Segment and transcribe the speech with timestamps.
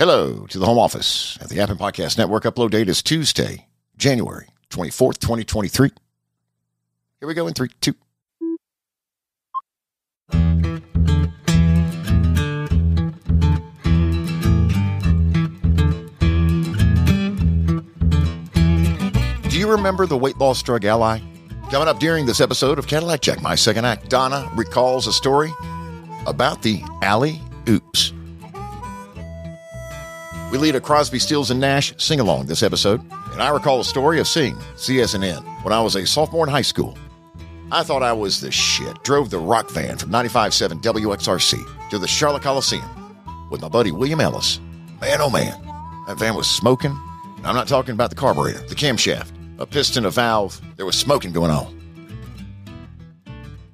[0.00, 2.44] Hello to the home office at the App and Podcast Network.
[2.44, 3.66] Upload date is Tuesday,
[3.98, 5.90] January 24th, 2023.
[7.18, 7.92] Here we go in three, two.
[19.50, 21.20] Do you remember the weight loss drug Ally?
[21.70, 25.52] Coming up during this episode of Cadillac Jack, my second act, Donna recalls a story
[26.26, 27.38] about the Alley
[27.68, 28.14] Oops.
[30.50, 33.00] We lead a Crosby, Stills, and Nash sing along this episode,
[33.32, 36.62] and I recall a story of seeing CSNN when I was a sophomore in high
[36.62, 36.98] school.
[37.70, 39.00] I thought I was the shit.
[39.04, 42.84] Drove the rock van from 95.7 WXRC to the Charlotte Coliseum
[43.48, 44.58] with my buddy William Ellis.
[45.00, 45.54] Man, oh man,
[46.08, 46.98] that van was smoking.
[47.44, 50.60] I'm not talking about the carburetor, the camshaft, a piston, a valve.
[50.76, 51.76] There was smoking going on.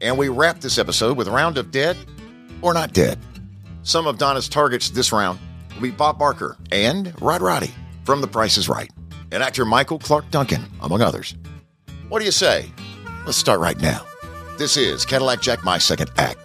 [0.02, 1.96] And we wrap this episode with a round of dead
[2.60, 3.18] or not dead.
[3.82, 5.38] Some of Donna's targets this round
[5.76, 7.72] will be Bob Barker and Rod Roddy
[8.04, 8.90] from The Price is Right,
[9.30, 11.34] and actor Michael Clark Duncan, among others.
[12.08, 12.70] What do you say?
[13.24, 14.06] Let's start right now.
[14.58, 16.38] This is Cadillac Jack, my second act.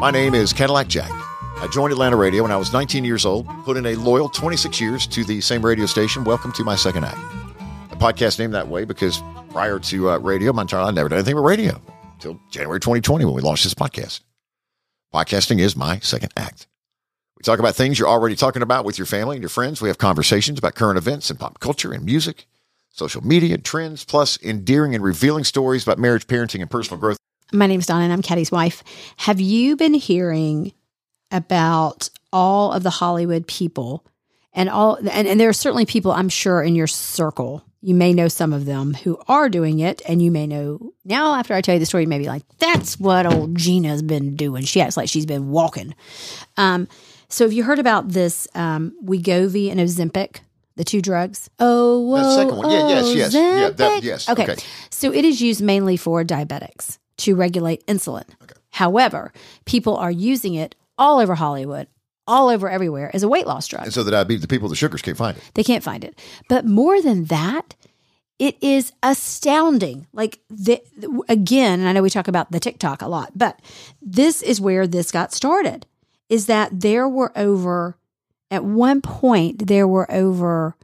[0.00, 1.10] My name is Cadillac Jack.
[1.10, 4.80] I joined Atlanta Radio when I was 19 years old, put in a loyal 26
[4.80, 6.22] years to the same radio station.
[6.22, 7.18] Welcome to my second act.
[7.90, 9.20] A podcast named that way because
[9.56, 11.80] prior to uh, radio, life, I never did anything but radio
[12.12, 14.20] until January 2020 when we launched this podcast.
[15.14, 16.66] Podcasting is my second act.
[17.38, 19.80] We talk about things you're already talking about with your family and your friends.
[19.80, 22.46] We have conversations about current events and pop culture and music,
[22.90, 27.16] social media, trends, plus endearing and revealing stories about marriage, parenting, and personal growth.
[27.50, 28.84] My name's Donna and I'm Caddy's wife.
[29.16, 30.74] Have you been hearing
[31.30, 34.04] about all of the Hollywood people
[34.52, 37.64] and all and, and there are certainly people I'm sure in your circle.
[37.86, 41.34] You may know some of them who are doing it, and you may know now
[41.36, 44.34] after I tell you the story, you may be like, that's what old Gina's been
[44.34, 44.64] doing.
[44.64, 45.94] She acts like she's been walking.
[46.56, 46.88] Um,
[47.28, 50.40] so have you heard about this um Wegovy and Ozempic?
[50.74, 51.48] The two drugs.
[51.60, 52.70] Oh, whoa, The second one.
[52.72, 53.34] Yeah, yes, yes.
[53.34, 54.28] Yeah, that- yes.
[54.30, 54.42] Okay.
[54.42, 54.62] Okay.
[54.90, 58.24] So it is used mainly for diabetics to regulate insulin.
[58.70, 59.32] However,
[59.64, 61.86] people are using it all over Hollywood,
[62.26, 63.84] all over everywhere as a weight loss drug.
[63.84, 65.42] And so the diabetes, the people with the sugars can't find it.
[65.54, 66.18] They can't find it.
[66.48, 67.74] But more than that,
[68.38, 70.06] it is astounding.
[70.12, 70.82] Like the
[71.28, 73.60] again, and I know we talk about the TikTok a lot, but
[74.02, 75.86] this is where this got started.
[76.28, 77.96] Is that there were over
[78.50, 80.76] at one point there were over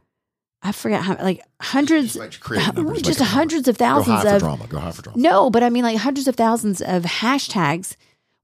[0.61, 4.65] I forgot how like hundreds Just numbers, just make hundreds of thousands of drama.
[4.67, 5.19] Go high for drama.
[5.19, 7.97] no, but I mean like hundreds of thousands of hashtags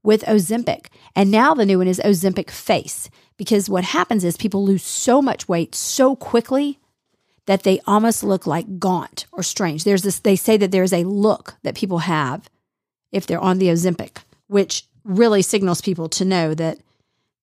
[0.10, 0.88] with Ozempic.
[1.16, 5.22] And now the new one is Ozempic face because what happens is people lose so
[5.22, 6.80] much weight so quickly
[7.46, 9.84] that they almost look like gaunt or strange.
[9.84, 12.50] There's this they say that there's a look that people have
[13.12, 16.80] if they're on the Ozempic, which really signals people to know that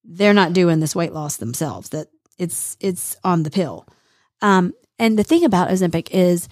[0.03, 3.87] they're not doing this weight loss themselves, that it's it's on the pill.
[4.43, 6.49] Um, and the thing about Ozempic is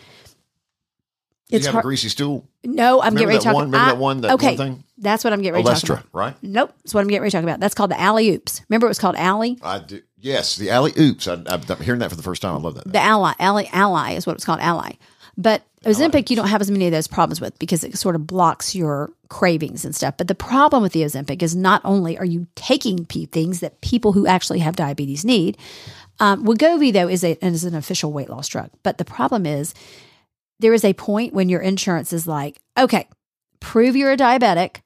[1.49, 1.85] you have hard.
[1.85, 2.49] a greasy stool.
[2.65, 3.65] No, I'm Remember getting ready to talk one?
[3.67, 4.21] Remember I- that one?
[4.23, 4.85] That okay, one thing?
[4.99, 6.07] that's what I'm getting ready to talk Olestra, about.
[6.13, 6.37] right?
[6.43, 7.61] Nope, that's what I'm getting ready to talk about.
[7.61, 8.63] That's called the alley oops.
[8.69, 9.59] Remember, it was called alley.
[9.63, 10.01] I do.
[10.19, 11.29] Yes, the alley oops.
[11.29, 12.55] I, I'm hearing that for the first time.
[12.55, 12.91] I love that.
[12.91, 14.93] The ally, ally, ally is what it's called, ally.
[15.37, 18.27] But Ozempic, you don't have as many of those problems with because it sort of
[18.27, 20.17] blocks your cravings and stuff.
[20.17, 24.13] But the problem with the Ozempic is not only are you taking things that people
[24.13, 25.59] who actually have diabetes need.
[26.21, 29.75] Um, Wegovy though is a is an official weight loss drug, but the problem is
[30.65, 33.07] there is a point when your insurance is like, okay,
[33.61, 34.81] prove you're a diabetic,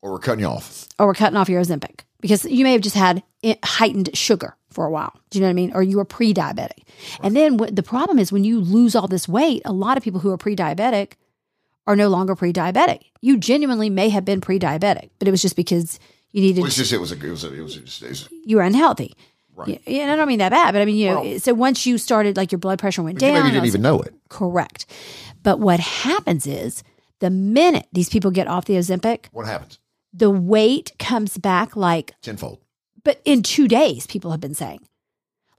[0.00, 0.88] or we're cutting you off.
[0.98, 3.22] or we're cutting off your Ozempic because you may have just had
[3.62, 5.12] heightened sugar for a while.
[5.28, 5.72] Do you know what I mean?
[5.74, 6.84] Or you were pre-diabetic.
[7.22, 10.02] And then what the problem is when you lose all this weight, a lot of
[10.02, 11.12] people who are pre-diabetic
[11.86, 13.00] are no longer pre-diabetic.
[13.20, 16.00] You genuinely may have been pre-diabetic, but it was just because
[16.30, 18.08] you needed Well, it's just it was a it was a, it was, just, it
[18.08, 19.14] was you were unhealthy.
[19.56, 19.80] Right.
[19.86, 21.86] Yeah, and I don't mean that bad, but I mean, you know, Well- so once
[21.86, 24.14] you started like your blood pressure went down, maybe all didn't even know it.
[24.28, 24.84] correct.
[25.42, 26.82] But what happens is
[27.20, 29.78] the minute these people get off the Ozempic, What happens?
[30.12, 32.58] the weight comes back like Tenfold.
[33.02, 34.80] but in two days, people have been saying.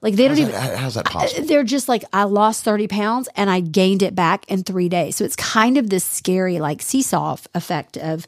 [0.00, 0.52] Like they don't How's even.
[0.52, 1.44] that, how's that possible?
[1.46, 5.16] They're just like, I lost 30 pounds and I gained it back in three days.
[5.16, 8.24] So it's kind of this scary, like seesaw effect of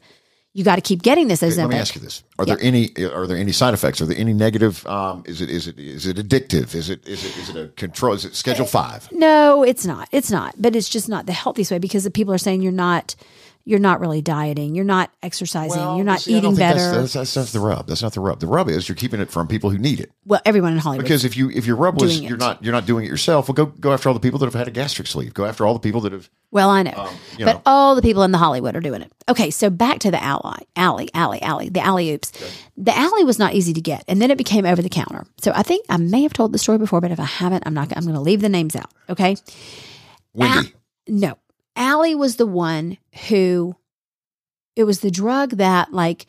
[0.53, 1.69] you got to keep getting this as employees.
[1.69, 4.01] Let me ask you this: Are there any are there any side effects?
[4.01, 4.85] Are there any negative?
[4.85, 6.75] Um, is it is it is it addictive?
[6.75, 8.13] Is it is it is it a control?
[8.13, 9.09] Is it Schedule Five?
[9.11, 10.09] No, it's not.
[10.11, 10.55] It's not.
[10.61, 13.15] But it's just not the healthiest way because the people are saying you're not
[13.63, 14.75] you're not really dieting.
[14.75, 15.77] You're not exercising.
[15.77, 16.79] Well, you're not see, eating better.
[16.79, 17.87] That's, that's, that's not the rub.
[17.87, 18.39] That's not the rub.
[18.39, 20.11] The rub is you're keeping it from people who need it.
[20.25, 21.05] well, everyone in Hollywood.
[21.05, 22.39] Because if you if your rub was you're it.
[22.39, 24.53] not you're not doing it yourself, well go go after all the people that have
[24.53, 25.33] had a gastric sleeve.
[25.33, 26.91] Go after all the people that have well, I know.
[26.95, 29.11] um, but know all the people in the Hollywood are doing it.
[29.29, 32.31] Okay, so back to the alley, alley, alley, alley, the alley oops.
[32.75, 35.25] The alley was not easy to get, and then it became over the counter.
[35.39, 37.73] So I think I may have told the story before, but if I haven't, I'm
[37.73, 37.95] not.
[37.95, 38.91] I'm going to leave the names out.
[39.09, 39.37] Okay,
[40.33, 40.73] Wendy.
[41.07, 41.37] no,
[41.81, 42.97] Allie was the one
[43.27, 43.75] who.
[44.75, 46.27] It was the drug that like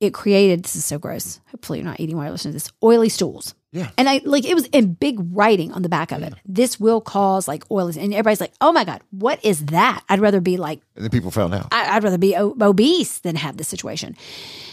[0.00, 0.64] it created.
[0.64, 1.40] This is so gross.
[1.50, 2.72] Hopefully, you're not eating while you're listening to this.
[2.82, 3.54] Oily stools.
[3.72, 3.90] Yeah.
[3.98, 6.32] And I like it was in big writing on the back of it.
[6.46, 10.20] This will cause like oily, and everybody's like, "Oh my god, what is that?" I'd
[10.20, 11.68] rather be like And then people found out.
[11.72, 14.16] I, I'd rather be obese than have this situation.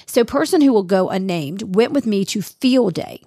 [0.05, 3.21] So, person who will go unnamed went with me to field day.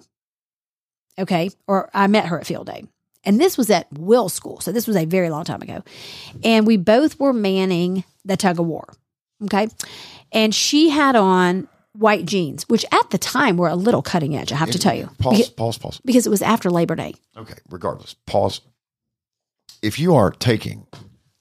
[1.19, 1.51] Okay.
[1.67, 2.85] Or I met her at field day.
[3.27, 4.59] And this was at Will School.
[4.61, 5.83] So, this was a very long time ago.
[6.43, 8.85] And we both were manning the tug of war.
[9.43, 9.67] Okay.
[10.31, 14.51] And she had on white jeans, which at the time were a little cutting edge,
[14.51, 15.09] I have to tell you.
[15.19, 16.01] Pause, Beca- pause, pause.
[16.05, 17.13] because it was after Labor Day.
[17.35, 18.15] Okay, regardless.
[18.25, 18.61] Pause.
[19.81, 20.85] If you are taking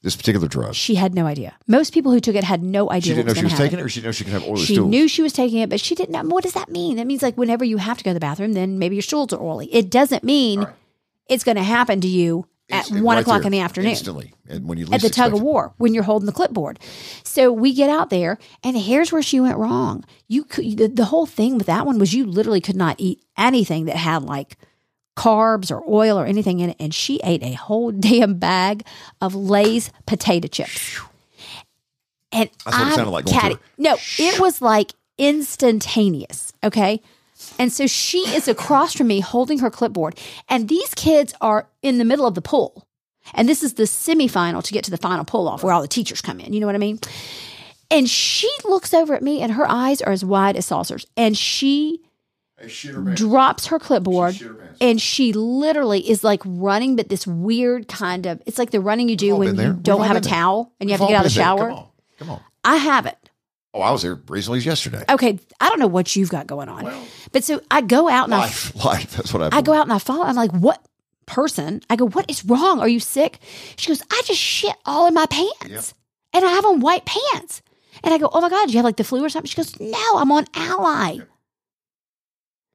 [0.03, 1.57] this particular drug, She had no idea.
[1.67, 3.83] Most people who took it had no idea she didn't know she was, taking it
[3.83, 4.89] or she didn't know she could have oily She stools.
[4.91, 6.23] knew she was taking it, but she didn't know.
[6.35, 6.97] What does that mean?
[6.97, 9.33] That means like whenever you have to go to the bathroom, then maybe your stools
[9.33, 9.67] are oily.
[9.75, 10.75] It doesn't mean Right.
[11.29, 13.91] It's going to happen to you at Instant- one right o'clock there, in the afternoon
[13.91, 14.35] Instantly.
[14.49, 15.43] And when you at the tug of it.
[15.43, 16.81] war when you're holding the clipboard.
[17.23, 20.05] So we get out there, and here's where she went wrong.
[20.29, 23.23] You could the, the whole thing with that one was you literally could not eat
[23.37, 24.57] anything that had like
[25.17, 28.85] carbs or oil or anything in it, and she ate a whole damn bag
[29.21, 31.01] of Lay's potato chips.
[32.33, 36.53] And That's what it I'm sounded like through No, it was like instantaneous.
[36.63, 37.01] Okay.
[37.59, 40.19] And so she is across from me holding her clipboard.
[40.49, 42.87] And these kids are in the middle of the pool.
[43.35, 45.89] And this is the semifinal to get to the final pull off where all the
[45.89, 46.53] teachers come in.
[46.53, 46.99] You know what I mean?
[47.91, 51.07] And she looks over at me and her eyes are as wide as saucers.
[51.17, 52.03] And she
[52.59, 53.21] Hey, shit her pants.
[53.21, 58.27] drops her clipboard She her and she literally is like running, but this weird kind
[58.27, 59.67] of it's like the running you do when been there.
[59.69, 60.33] you don't all have a there.
[60.33, 61.69] towel and you have We've to get out of the shower.
[61.69, 61.87] Come on.
[62.19, 62.41] Come on.
[62.65, 63.17] I haven't.
[63.77, 65.05] Oh, I was there recently yesterday.
[65.07, 66.91] Okay, I don't know what you've got going on.
[67.33, 69.15] but so I go out and I Life, life.
[69.17, 69.59] That's what I.
[69.59, 70.25] I go out and I follow.
[70.25, 70.83] I'm like, what
[71.27, 71.83] person?
[71.91, 72.81] I go, what is wrong?
[72.81, 73.39] Are you sick?
[73.77, 75.67] She goes, I just shit all in my pants.
[75.69, 75.85] Yep.
[76.33, 77.61] And I have on white pants.
[78.03, 79.49] And I go, oh my God, do you have like the flu or something?
[79.49, 81.19] She goes, no, I'm on Ally.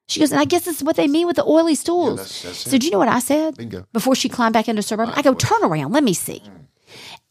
[0.08, 2.18] She goes, and I guess this is what they mean with the oily Yeah, stools.
[2.18, 3.56] that's, that's so do you know what I said?
[3.56, 3.88] Bingo.
[3.94, 6.44] Before she climbed back into suburban, I go, turn around, let me see.
[6.46, 6.52] Mm.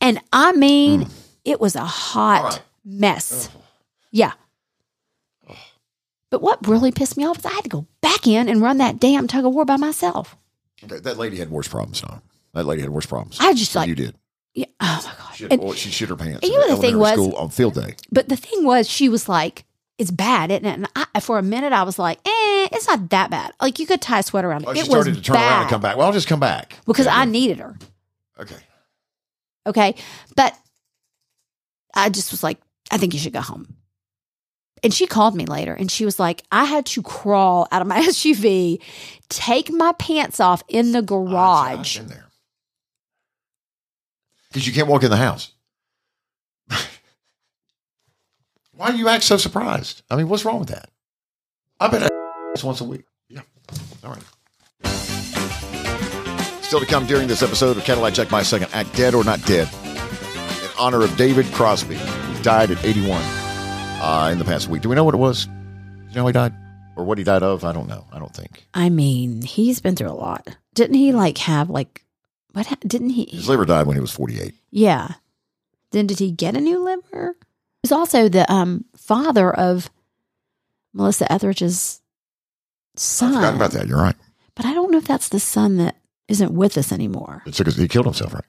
[0.01, 1.07] And I mean,
[1.45, 2.63] it was a hot right.
[2.85, 3.51] mess.
[4.11, 4.33] Yeah.
[6.31, 8.79] But what really pissed me off is I had to go back in and run
[8.79, 10.37] that damn tug of war by myself.
[10.85, 12.03] Okay, that lady had worse problems.
[12.55, 13.39] That lady had worse problems.
[13.41, 14.15] I just like you did.
[14.55, 14.67] Yeah.
[14.81, 15.37] Oh my gosh.
[15.39, 16.47] She, And- well, she shit her pants.
[16.47, 17.97] you know the thing was- on field day.
[18.13, 19.65] but the thing was, she was like,
[19.99, 23.11] "It's bad, isn't it?" And I, for a minute, I was like, "Eh, it's not
[23.11, 23.53] that bad.
[23.61, 24.69] Like you could tie a sweater around it.
[24.69, 25.97] Oh, she it started to turn bad around and come back.
[25.97, 27.77] Well, I'll just come back because Okay, I needed her.
[28.39, 28.57] Okay.
[29.67, 29.95] Okay,
[30.37, 30.57] but
[31.95, 32.59] I just was like,
[32.91, 33.77] I think you should go home.
[34.83, 37.89] And she called me later, and she was like, I had to crawl out of
[37.89, 38.81] my SUV,
[39.29, 41.99] take my pants off in the garage.
[41.99, 42.31] in there
[44.51, 45.53] because you can't walk in the house.
[48.77, 50.03] Why do you act so surprised?
[50.11, 50.91] I mean, what's wrong with that?
[51.79, 53.05] I bet I once a week.
[53.29, 53.43] Yeah.
[54.05, 54.23] All right.
[56.63, 59.45] Still to come during this episode of Cadillac Jack My Second Act, Dead or Not
[59.45, 59.69] Dead,
[60.63, 63.23] in honor of David Crosby, who died at 81
[64.01, 64.83] uh, in the past week.
[64.83, 65.47] Do we know what it was?
[65.47, 65.53] Do
[66.11, 66.53] you know he died?
[66.97, 67.65] Or what he died of?
[67.65, 68.05] I don't know.
[68.13, 68.67] I don't think.
[68.75, 70.57] I mean, he's been through a lot.
[70.75, 72.05] Didn't he like have like
[72.53, 72.67] what?
[72.67, 73.27] ha- Didn't he?
[73.27, 74.55] His liver died when he was 48.
[74.71, 75.15] Yeah.
[75.93, 77.37] Then did he get a new liver?
[77.83, 79.91] He's also the um father of
[80.93, 82.01] Melissa Etheridge's
[82.97, 83.33] son.
[83.33, 83.87] I forgot about that.
[83.89, 84.17] You're right.
[84.55, 85.97] But I don't know if that's the son that
[86.29, 87.43] isn't with us anymore.
[87.47, 88.45] It's because he killed himself, right?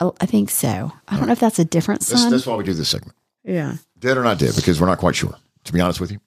[0.00, 0.92] Oh, I think so.
[1.08, 2.30] I don't know if that's a different That's, son.
[2.30, 3.16] that's why we do this segment.
[3.44, 3.76] yeah.
[3.98, 5.34] Dead or not dead, because we're not quite sure,
[5.64, 6.18] to be honest with you.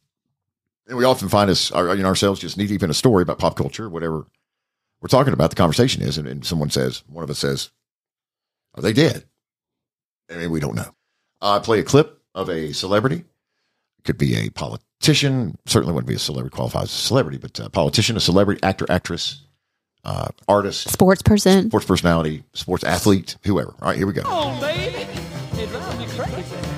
[0.87, 3.21] And we often find us, our, you know, ourselves just knee deep in a story
[3.21, 4.25] about pop culture, whatever
[5.01, 7.69] we're talking about, the conversation is, and, and someone says, one of us says,
[8.75, 9.23] Are they dead?
[10.31, 10.93] I mean, we don't know.
[11.41, 13.17] I play a clip of a celebrity.
[13.97, 17.59] It could be a politician, certainly wouldn't be a celebrity, qualifies as a celebrity, but
[17.59, 19.41] a politician, a celebrity, actor, actress,
[20.05, 21.67] uh, artist, Sports person.
[21.69, 23.75] sports personality, sports athlete, whoever.
[23.81, 24.23] All right, here we go.
[24.23, 25.07] on, baby.
[25.61, 26.68] It drives me crazy.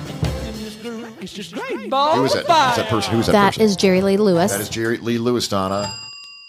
[1.22, 2.16] And it's just great, ball.
[2.16, 2.40] Who is that?
[2.40, 2.46] Is
[2.78, 3.14] that person?
[3.14, 3.62] Who is that, That person?
[3.62, 4.50] is Jerry Lee Lewis.
[4.50, 5.94] That is Jerry Lee Lewis, Donna.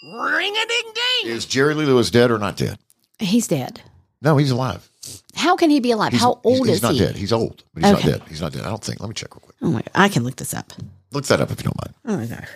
[0.04, 1.30] Ring a ding ding.
[1.32, 2.76] Is Jerry Lee Lewis dead or not dead?
[3.20, 3.82] He's dead.
[4.20, 4.88] No, he's alive.
[5.36, 6.10] How can he be alive?
[6.10, 6.98] He's- How he's- old he's is not he?
[6.98, 7.14] dead.
[7.14, 8.08] He's old, but he's Okay.
[8.10, 8.28] not dead.
[8.28, 8.62] He's not dead.
[8.64, 8.98] I don't think.
[8.98, 9.56] Let me check real quick.
[9.62, 9.82] Oh my!
[9.94, 10.72] I can look this up.
[11.12, 11.94] Look that up if you don't mind.
[12.06, 12.48] Oh my gosh!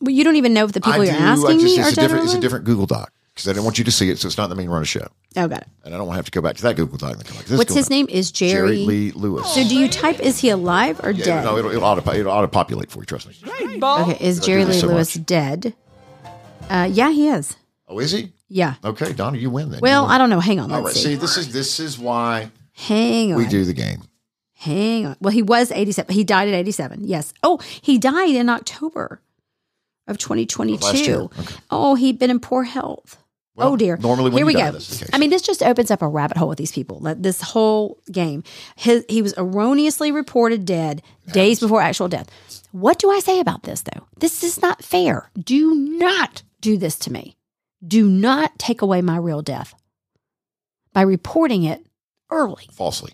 [0.00, 1.20] Well, you don't even know if the people I you're do.
[1.20, 2.12] asking I just, me it's are a dead different.
[2.20, 2.42] or It's a alive?
[2.42, 4.54] different Google Doc because I didn't want you to see it, so it's not the
[4.54, 5.06] main run of show,
[5.36, 5.68] Oh, got it.
[5.84, 7.14] and I don't want to have to go back to that Google Doc.
[7.16, 8.06] And come like, this What's Google his name?
[8.08, 8.50] Is Jerry?
[8.52, 9.52] Jerry Lee Lewis.
[9.54, 11.44] So do you type is he alive or Yeah, dead?
[11.44, 13.06] no, it'll, it'll, auto, it'll auto populate for you.
[13.06, 13.34] Trust me.
[13.82, 15.26] okay, is Jerry Lee so Lewis much.
[15.26, 15.74] dead?
[16.68, 17.56] Uh, yeah, he is.
[17.88, 18.32] Oh, is he?
[18.48, 18.74] Yeah.
[18.84, 19.80] Okay, Donna, you win then.
[19.80, 20.40] Well, You I don't know.
[20.40, 20.70] Hang on.
[20.70, 21.02] All Let's right.
[21.02, 21.08] see.
[21.10, 23.38] See, this is this is why Hang on.
[23.38, 24.02] we do the game.
[24.54, 25.16] Hang on.
[25.20, 26.14] Well, he was 87.
[26.14, 27.00] He died at 87.
[27.04, 27.32] Yes.
[27.42, 29.22] Oh, he died in October
[30.06, 30.84] of 2022.
[30.84, 31.16] Last year.
[31.20, 31.54] Okay.
[31.70, 33.16] Oh, he'd been in poor health.
[33.56, 33.96] Well, oh dear.
[33.96, 34.70] normally Here we go.
[34.70, 35.10] that's the case.
[35.12, 37.00] I mean, this just opens up a rabbit hole with these people.
[37.16, 38.42] This whole game.
[38.76, 41.02] His, he was erroneously reported dead
[41.32, 42.28] days before actual death.
[42.72, 44.06] What do I say about this though?
[44.18, 45.30] This is not fair.
[45.38, 47.36] Do not do this to me.
[47.86, 49.74] Do not take away my real death
[50.92, 51.84] by reporting it
[52.30, 52.68] early.
[52.72, 53.12] Falsely,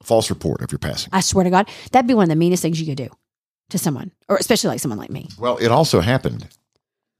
[0.00, 1.10] a false report of your passing.
[1.12, 3.08] I swear to God, that'd be one of the meanest things you could do
[3.70, 5.28] to someone, or especially like someone like me.
[5.38, 6.46] Well, it also happened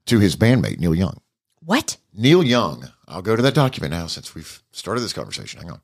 [0.06, 1.16] to his bandmate Neil Young.
[1.64, 1.96] What?
[2.14, 2.88] Neil Young.
[3.08, 5.60] I'll go to that document now since we've started this conversation.
[5.60, 5.80] Hang on.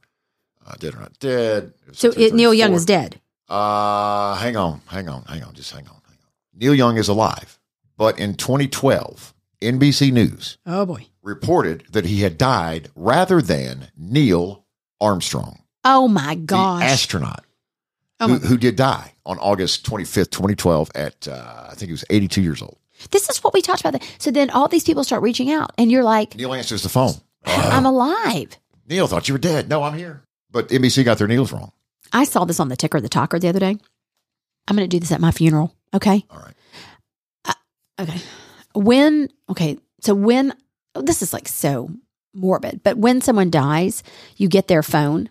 [0.66, 1.72] Uh, dead or not dead.
[1.92, 3.20] So it, Neil Young is dead.
[3.48, 6.30] Uh, hang on, hang on, hang on, just hang on, hang on.
[6.54, 7.58] Neil Young is alive,
[7.96, 9.32] but in 2012,
[9.62, 11.06] NBC News Oh boy.
[11.22, 14.66] reported that he had died rather than Neil
[15.00, 16.82] Armstrong, Oh my the gosh.
[16.82, 17.44] astronaut
[18.20, 22.04] Oh who, who did die on August 25th, 2012, at uh, I think he was
[22.10, 22.76] 82 years old.
[23.10, 24.02] This is what we talked about.
[24.18, 27.14] So then all these people start reaching out, and you're like, Neil answers the phone.
[27.44, 27.70] Uh-huh.
[27.72, 28.58] I'm alive.
[28.88, 29.68] Neil thought you were dead.
[29.68, 30.22] No, I'm here.
[30.50, 31.72] But NBC got their Neils wrong.
[32.12, 33.76] I saw this on the ticker, the talker, the other day.
[34.66, 35.74] I'm going to do this at my funeral.
[35.94, 36.24] Okay.
[36.30, 36.54] All right.
[37.44, 38.18] Uh, okay.
[38.74, 39.78] When, okay.
[40.00, 40.54] So when,
[40.94, 41.90] oh, this is like so
[42.34, 44.02] morbid, but when someone dies,
[44.36, 45.28] you get their phone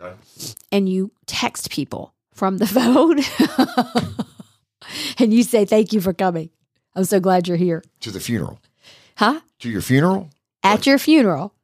[0.00, 0.14] Okay.
[0.72, 3.18] and you text people from the phone
[5.18, 6.50] and you say, Thank you for coming.
[6.98, 7.84] I'm so glad you're here.
[8.00, 8.58] To the funeral.
[9.14, 9.38] Huh?
[9.60, 10.30] To your funeral?
[10.64, 11.54] At your funeral.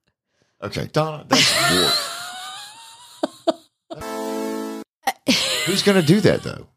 [0.62, 1.90] Okay, Donna, that's weird.
[5.66, 6.68] Who's going to do that though?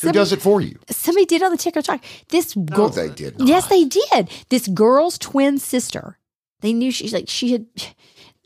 [0.00, 0.78] Who does it for you?
[0.88, 2.00] Somebody did on the ticker talk.
[2.28, 3.48] This girl, they did not.
[3.48, 4.30] Yes, they did.
[4.48, 6.18] This girl's twin sister.
[6.60, 7.66] They knew she's like she had.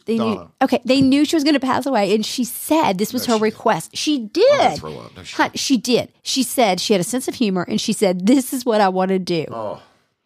[0.05, 0.51] They knew.
[0.61, 3.35] Okay, they knew she was going to pass away, and she said this was No,
[3.35, 3.97] her she request.
[3.97, 4.31] She gonna
[4.71, 4.79] did.
[4.79, 5.17] throw up.
[5.17, 6.13] No, she- Hun, she did.
[6.23, 8.89] She said she had a sense of humor, and she said, "This is what I
[8.89, 9.81] want to do." Oh,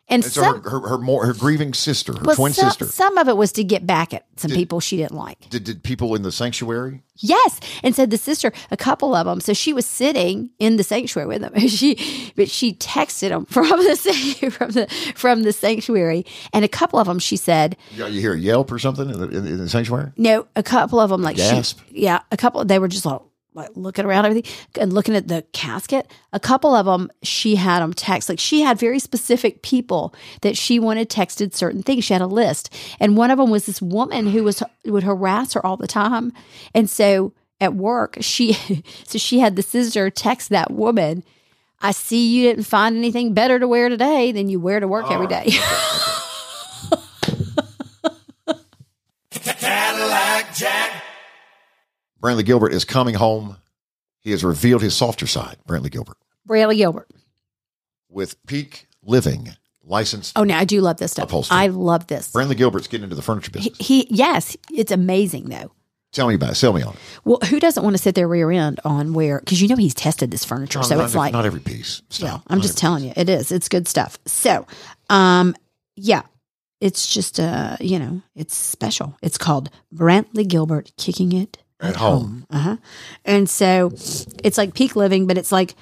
[0.09, 2.87] and so some, her, her, her, more, her grieving sister, her well, twin some, sister.
[2.87, 5.49] some of it was to get back at some Did- people she didn't like.
[5.51, 7.03] Did, did people in the sanctuary?
[7.19, 9.41] Yes, and said the sister, a couple of them.
[9.41, 11.53] So she was sitting in the sanctuary with them.
[11.77, 16.99] She, but she texted them from the from the from the sanctuary, and a couple
[16.99, 19.59] of them she said, You, you hear a yelp or something in the, in, in
[19.59, 20.13] the sanctuary?
[20.17, 21.81] no, a couple of them like Gasp.
[21.89, 22.65] she, yeah, a couple.
[22.65, 23.21] They were just like,
[23.57, 26.11] like looking around everything and looking at the casket.
[26.33, 30.57] A couple of them she had them text like she had very specific people that
[30.57, 32.05] she wanted texted certain things.
[32.05, 35.55] She had a list, and one of them was this woman who was would harass
[35.55, 36.33] her all the time,
[36.75, 38.53] and so at work she
[39.05, 41.25] so she had the sister text that woman.
[41.81, 45.11] I see you didn't find anything better to wear today than you wear to work
[45.11, 45.51] every day.
[52.23, 53.57] Brantley Gilbert is coming home.
[54.21, 57.09] He has revealed his softer side, Brantley Gilbert, Brayley Gilbert.
[58.09, 59.51] with Peak Living
[59.85, 60.37] licensed.
[60.37, 61.27] Oh, now I do love this stuff.
[61.29, 61.57] Upholstery.
[61.59, 62.33] I love this.
[62.33, 63.77] Brantley Gilbert's getting into the furniture business.
[63.79, 65.71] he yes, it's amazing though.
[66.13, 66.55] Tell me about it.
[66.55, 66.99] Sell me on it.
[67.25, 69.39] Well, who doesn't want to sit their rear end on where?
[69.39, 72.01] Because you know he's tested this furniture, so not, it's like not every piece.
[72.11, 72.39] yeah.
[72.47, 73.53] I'm Not just telling you, it is.
[73.53, 74.19] It's good stuff.
[74.25, 74.67] So,
[75.11, 75.55] um,
[75.95, 76.23] yeah,
[76.81, 79.17] it's just uh, you know, it's special.
[79.23, 82.47] It's called Brantley Gilbert kicking it At home.
[82.51, 82.77] Uh huh.
[83.25, 85.75] And so it's like peak living, but it's like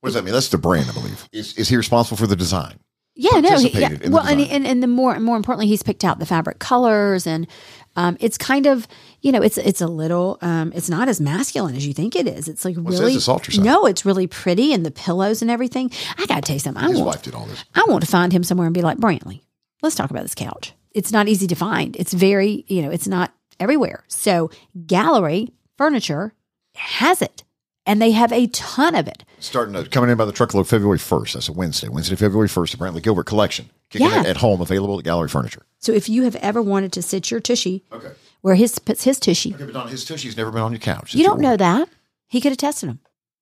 [0.00, 0.34] What does that mean?
[0.34, 1.28] That's the brand, I believe.
[1.32, 2.78] Is, is he responsible for the design?
[3.20, 3.58] Yeah, no.
[3.58, 3.96] He, yeah.
[4.08, 7.48] well, and, and and the more more importantly, he's picked out the fabric colors, and
[7.96, 8.86] um, it's kind of
[9.22, 12.28] you know it's it's a little um, it's not as masculine as you think it
[12.28, 12.46] is.
[12.46, 15.90] It's like says really softer no, it's really pretty, and the pillows and everything.
[16.16, 16.80] I gotta tell you something.
[16.84, 17.64] I His want wife did all this.
[17.74, 19.40] I want to find him somewhere and be like Brantley.
[19.82, 20.74] Let's talk about this couch.
[20.92, 21.96] It's not easy to find.
[21.96, 24.04] It's very you know it's not everywhere.
[24.08, 24.50] So
[24.86, 26.32] Gallery Furniture
[26.74, 27.44] has it,
[27.86, 29.24] and they have a ton of it.
[29.40, 31.32] Starting to, coming in by the truckload February 1st.
[31.34, 31.88] That's a Wednesday.
[31.88, 33.70] Wednesday, February 1st, the Brantley Gilbert collection.
[33.90, 34.22] Kicking Yeah.
[34.26, 35.62] at home, available at Gallery Furniture.
[35.78, 38.10] So if you have ever wanted to sit your tushy Okay.
[38.42, 41.14] where his puts his tushy, Okay, but Don, his tushy's never been on your couch.
[41.14, 41.88] you don't know that.
[42.26, 43.00] He could have tested him.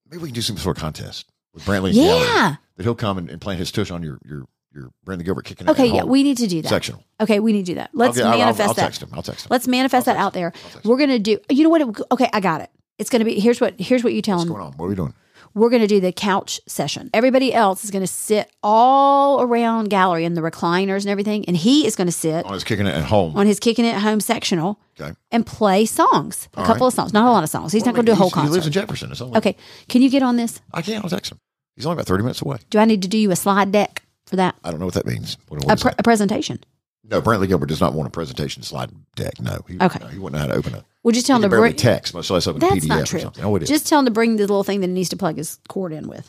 [0.09, 2.27] Maybe we can do some sort of contest with Brantley and Gallery.
[2.27, 2.57] Yeah.
[2.77, 4.45] That he'll come and, and plant his tush on your, your,
[4.77, 6.69] your Brandon Gilbert kicking it Okay, yeah, we need to do that.
[6.69, 7.03] sectional.
[7.21, 7.91] Okay, we need to do that.
[7.95, 8.81] Let's Okay, I'll- I'll- manifest I'll that.
[8.83, 9.09] text him.
[9.13, 9.49] I'll text him.
[9.51, 10.53] Let's manifest that out there.
[10.85, 11.39] We're gonna do.
[11.51, 11.81] You know what?
[11.81, 12.71] It, okay, I got it.
[12.99, 13.41] It's gonna be.
[13.41, 13.75] Here's what.
[13.81, 14.55] Here's what you tell What's him.
[14.55, 14.73] going on?
[14.75, 15.15] What are we doing?
[15.55, 17.09] We're gonna do the couch session.
[17.15, 21.87] Everybody else is gonna sit all around gallery in the recliners and everything, and he
[21.87, 23.35] is gonna sit On his kicking it at home.
[23.37, 25.13] on his kicking it at home sectional Okay.
[25.31, 26.49] and play songs.
[26.55, 26.89] A couple right.
[26.89, 27.73] of songs, not a lot of songs.
[27.73, 28.67] He's not gonna do a whole he's- He lives concert.
[28.69, 29.13] in Jefferson.
[29.13, 29.57] It's only, Okay,
[29.89, 30.61] can you get on this?
[30.75, 31.03] I can't.
[31.03, 31.39] I'll text him.
[31.75, 32.59] He's only about 30 minutes away.
[32.71, 34.57] Do I need to do you a slide deck for that?
[34.65, 35.39] I don't know what that means.
[35.49, 36.01] What, what A, pre- that?
[36.01, 36.61] a presentation.
[37.09, 39.41] No, Brantley Gilbert does not want a presentation slide deck.
[39.41, 39.61] No.
[39.69, 39.99] He, Okay.
[40.01, 40.85] no, he wouldn't know how to open it.
[41.05, 41.75] Well, just tell him to bring.
[41.77, 43.21] text, much less open a That's PDF not or true.
[43.21, 43.45] something.
[43.45, 43.69] Oh, it is.
[43.69, 45.93] Just tell him to bring the little thing that he needs to plug his cord
[45.93, 46.29] in with.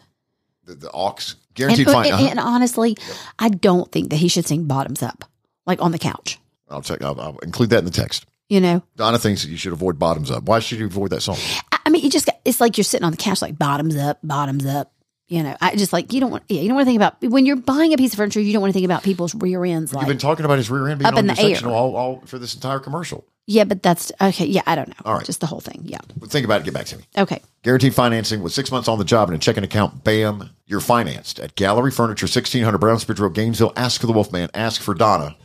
[0.65, 1.15] the, the aux.
[1.17, 2.11] And, Guaranteed and, fine.
[2.13, 2.27] uh-huh.
[2.29, 2.95] and honestly,
[3.39, 5.25] I don't think that he should sing bottoms up,
[5.65, 6.37] like on the couch.
[6.69, 7.01] I'll check.
[7.01, 8.27] I'll, I'll include that in the text.
[8.47, 10.43] You know, Donna thinks that you should avoid bottoms up.
[10.43, 11.37] Why should you avoid that song?
[11.71, 13.95] I I mean, you just got, it's like you're sitting on the couch, like bottoms
[13.97, 14.91] up, bottoms up.
[15.29, 17.21] You know, I just like you don't want, yeah, you don't want to think about
[17.21, 18.39] when you're buying a piece of furniture.
[18.39, 19.91] You don't want to think about people's rear ends.
[19.91, 21.67] You've been talking about his rear end being Up on in the air.
[21.67, 23.25] all, all for this entire commercial.
[23.45, 24.45] yeah, but that's okay.
[24.45, 24.93] Yeah, I don't know.
[25.03, 25.25] All right.
[25.25, 25.81] just the whole thing.
[25.83, 25.97] Yeah.
[26.15, 26.63] But think about it.
[26.63, 27.03] Get back to me.
[27.17, 27.41] Okay.
[27.63, 30.05] Guaranteed financing with six months on the job and a checking account.
[30.05, 33.73] Bam, you're financed at Gallery Furniture, 1600 Brownsbridge Road, Gainesville.
[33.75, 34.49] Ask for the Wolfman.
[34.53, 35.35] Ask for Donna.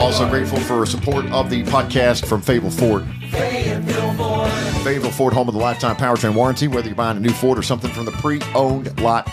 [0.00, 3.06] Also grateful for support of the podcast from Fayetteville Ford.
[4.82, 6.66] Fayetteville Ford, home of the lifetime powertrain warranty.
[6.66, 9.30] Whether you're buying a new Ford or something from the pre-owned lot,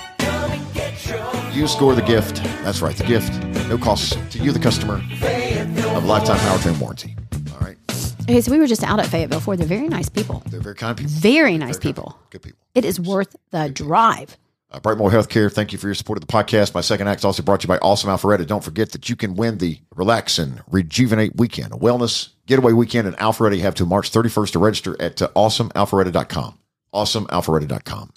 [1.54, 2.44] you score the gift.
[2.64, 3.34] That's right, the gift.
[3.70, 7.16] No cost to you, the customer, of a lifetime powertrain warranty.
[7.54, 7.78] All right,
[8.24, 8.42] Okay.
[8.42, 9.58] So we were just out at Fayetteville Ford.
[9.58, 10.44] They're very nice people.
[10.48, 11.12] they're very kind people.
[11.14, 12.20] Very nice Very kind people.
[12.30, 12.60] Good people.
[12.76, 14.38] It is worth the drive.
[14.70, 16.74] Uh, Brightmore Healthcare, thank you for your support of the podcast.
[16.76, 18.46] My second act is also brought to you by Awesome Alpharetta.
[18.46, 23.08] Don't forget that you can win the Relax and Rejuvenate Weekend, a wellness getaway weekend
[23.08, 23.56] in Alpharetta.
[23.56, 26.60] You have to March 31st to register at uh, awesomealpharetta.com.
[26.94, 28.12] Awesomealpharetta.com.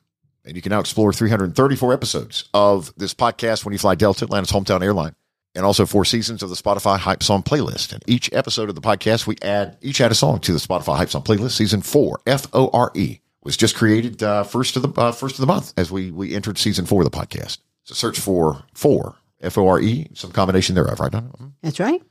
[0.44, 4.50] And you can now explore 334 episodes of this podcast when you fly Delta, Atlanta's
[4.50, 5.14] hometown airline,
[5.54, 7.92] and also four seasons of the Spotify Hype Song playlist.
[7.92, 10.96] And each episode of the podcast, we add each add a song to the Spotify
[10.96, 11.52] Hype Song playlist.
[11.52, 15.36] Season four, F O R E, was just created uh, first of the uh, first
[15.36, 17.58] of the month as we we entered season four of the podcast.
[17.84, 21.10] So search for four F O R E, some combination thereof, right?
[21.12, 21.52] Mhm.
[21.62, 22.02] That's right.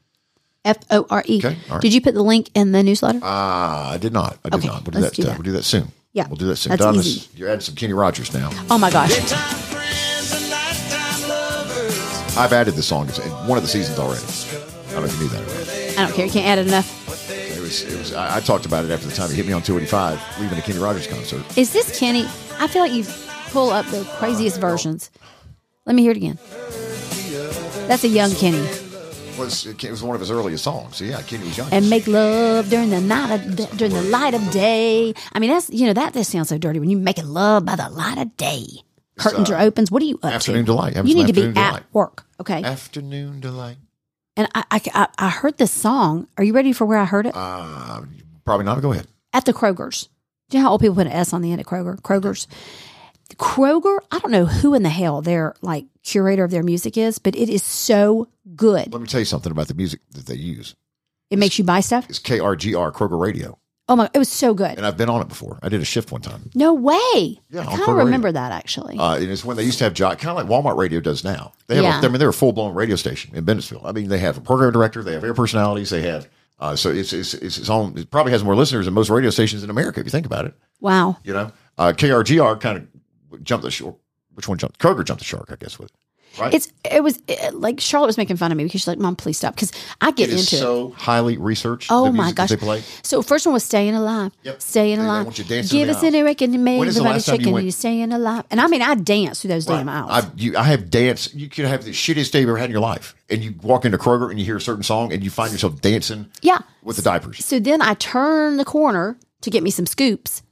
[0.66, 1.38] F O R E.
[1.38, 1.82] Okay, all right.
[1.82, 3.20] Did you put the link in the newsletter?
[3.24, 4.38] Ah, I did not.
[4.44, 4.84] I did Okay, not.
[4.86, 5.22] We'll do let's that.
[5.22, 5.38] do uh, that.
[5.38, 5.92] we'll do that soon.
[6.14, 6.72] Yeah, we'll do that soon.
[6.72, 7.30] that's Donna's- easy.
[7.36, 8.50] You're adding some Kenny Rogers now.
[8.72, 9.12] oh my gosh.
[12.38, 13.14] I've added the song in
[13.48, 14.24] one of the seasons already.
[14.24, 15.42] I don't know if you knew that.
[15.42, 16.00] Or not.
[16.00, 16.26] I don't care.
[16.26, 17.09] You can't add it enough.
[17.70, 17.94] It was.
[17.94, 18.14] It was.
[18.14, 20.62] I, I talked about it after the time he hit me on 285, leaving a
[20.62, 21.44] Kenny Rogers concert.
[21.58, 22.26] Is this Kenny?
[22.60, 23.06] I feel like you
[23.52, 25.12] pull up the craziest versions.
[25.86, 26.38] Let me hear it again.
[27.88, 28.62] That's a young Kenny.
[29.38, 30.98] Was it was one of his earliest songs.
[30.98, 31.70] So yeah, Kenny was young.
[31.72, 35.14] And make love during the night of during the light of day.
[35.32, 37.76] I mean, that's you know that just sounds so dirty when you making love by
[37.76, 38.66] the light of day.
[39.18, 39.92] Curtains uh, are opens.
[39.92, 40.72] What are you up Afternoon to?
[40.72, 40.96] Delight.
[40.96, 41.84] You need to be Afternoon at Delight.
[41.94, 42.64] work, okay?
[42.64, 43.78] Afternoon delight.
[44.40, 46.30] And I, I, I, heard this song.
[46.38, 47.34] Are you ready for where I heard it?
[47.36, 48.04] Uh,
[48.46, 48.82] probably not.
[48.82, 49.06] Go ahead.
[49.34, 50.08] at the Kroger's.
[50.50, 52.00] Do you know how old people put an S on the end of Kroger?
[52.02, 52.48] Kroger's.
[53.36, 57.20] Kroger, I don't know who in the hell their like curator of their music is,
[57.20, 58.92] but it is so good.
[58.94, 60.74] Let me tell you something about the music that they use.
[61.30, 62.10] It makes you buy stuff.
[62.10, 64.78] It's KRGR Kroger Radio, Oh my, it was so good.
[64.78, 65.60] and I've been on it before.
[65.64, 66.50] I did a shift one time.
[66.56, 67.40] No way.
[67.50, 68.40] Yeah, I kind of remember Radio.
[68.42, 68.98] that actually.
[68.98, 71.24] Uh, and it's when they used to have job, kind of like Walmart Radio does
[71.24, 71.54] now.
[71.68, 72.02] They have, Yeah.
[72.02, 73.82] a, I mean, they're a full blown radio station in Bennettsville.
[73.84, 76.92] I mean, they have a program director, they have air personalities, they have, uh, so
[76.92, 79.70] it's, it's, it's its own, it probably has more listeners than most radio stations in
[79.70, 80.54] America, if you think about it.
[80.80, 81.18] wow.
[81.24, 82.78] You know, uh, KRGR kind
[83.32, 83.96] of jumped the shark.
[84.36, 84.80] Which one jumped?
[84.80, 85.96] Kroger jumped the shark, I guess, with it.
[86.40, 86.54] Right?
[86.54, 89.16] It's it was it, like Charlotte was making fun of me because she's like, "Mom,
[89.16, 89.72] please stop," because
[90.02, 90.60] I get it is into it.
[90.60, 91.92] so highly researched.
[91.92, 92.50] Oh my gosh!
[92.50, 92.82] They play.
[93.04, 94.62] So first one was "Staying Alive." Yep.
[94.62, 95.26] Staying alive.
[95.26, 98.46] want you Give us an Eric and make everybody time you went- You staying alive,
[98.52, 100.12] and I mean, I dance through those damn aisles.
[100.12, 101.34] I, you, I have danced.
[101.34, 103.86] You could have the shittiest day you've ever had in your life, and you walk
[103.86, 106.60] into Kroger and you hear a certain song, and you find yourself dancing yeah.
[106.84, 107.44] with the diapers.
[107.44, 110.44] So then I turn the corner to get me some scoops,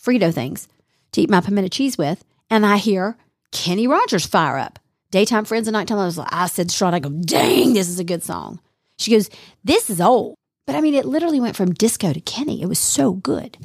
[0.00, 0.68] Frito things,
[1.12, 3.16] to eat my pimento cheese with, and I hear
[3.50, 4.78] Kenny Rogers fire up.
[5.12, 5.98] Daytime friends and nighttime.
[5.98, 8.58] I was like, I said, to Charlotte, I go, dang, this is a good song.
[8.98, 9.30] She goes,
[9.62, 10.34] this is old.
[10.66, 12.62] But I mean, it literally went from disco to Kenny.
[12.62, 13.56] It was so good.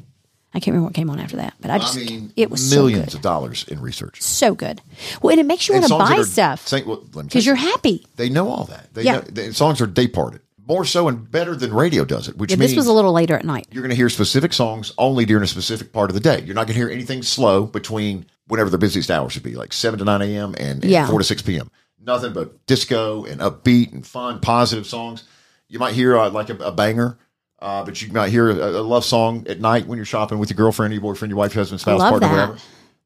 [0.54, 2.74] I can't remember what came on after that, but I I just, mean, it was
[2.74, 4.22] millions so of dollars in research.
[4.22, 4.82] So good.
[5.22, 7.24] Well, and it makes you want to buy are- stuff Say- well, let me tell
[7.24, 8.06] because you you're happy.
[8.16, 8.94] They know all that.
[8.94, 9.14] They Yeah.
[9.14, 12.52] know, the songs are day parted more so and better than radio does it, which
[12.52, 13.68] Yeah, means this was a little later at night.
[13.72, 16.42] you're going to hear specific songs only during a specific part of the day.
[16.46, 19.74] You're not going to hear anything slow between whatever the busiest hours should be, like
[19.74, 20.56] 7 to 9 a.m.
[20.58, 21.08] and, and Yeah.
[21.08, 21.70] 4 to 6 p.m.
[22.00, 25.24] Nothing but disco and upbeat and fun, positive songs.
[25.68, 27.18] You might hear uh, like a, a banger,
[27.60, 30.50] uh, but you might hear a, a love song at night when you're shopping with
[30.50, 32.32] your girlfriend, your boyfriend, your wife, your husband, spouse, partner, that.
[32.32, 32.58] whatever.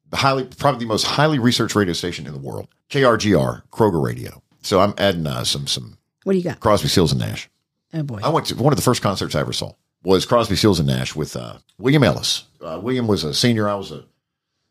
[0.10, 4.44] the highly, probably the most highly researched radio station in the world, KRGR, Kroger Radio.
[4.62, 6.60] So I'm adding uh, some some What do you got?
[6.60, 7.50] Crosby, Stills, and Nash.
[7.94, 8.20] Oh boy.
[8.24, 9.72] I went to one of the first concerts I ever saw
[10.04, 12.44] was Crosby, Stills, and Nash with uh, William Ellis.
[12.62, 13.68] Uh, William was a senior.
[13.68, 14.04] I was a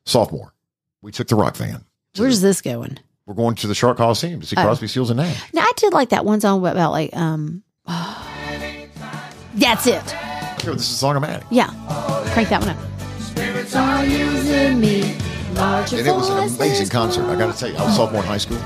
[0.05, 0.53] sophomore.
[1.03, 1.85] We took the rock van.
[2.17, 2.99] Where's this going?
[3.27, 4.63] We're going to the Charlotte Coliseum to see Oh.
[4.63, 5.41] Crosby, Stills, and Nash.
[5.53, 7.63] Now I did like that one song about like um.
[9.55, 10.03] That's it.
[10.63, 11.47] Here, this is the song I'm adding.
[11.51, 11.69] Yeah,
[12.33, 12.77] crank that one up.
[13.21, 15.17] Spirits Are using me,
[15.55, 17.25] larger And it was an amazing concert.
[17.25, 18.59] I got to tell you, I was sophomore in high school.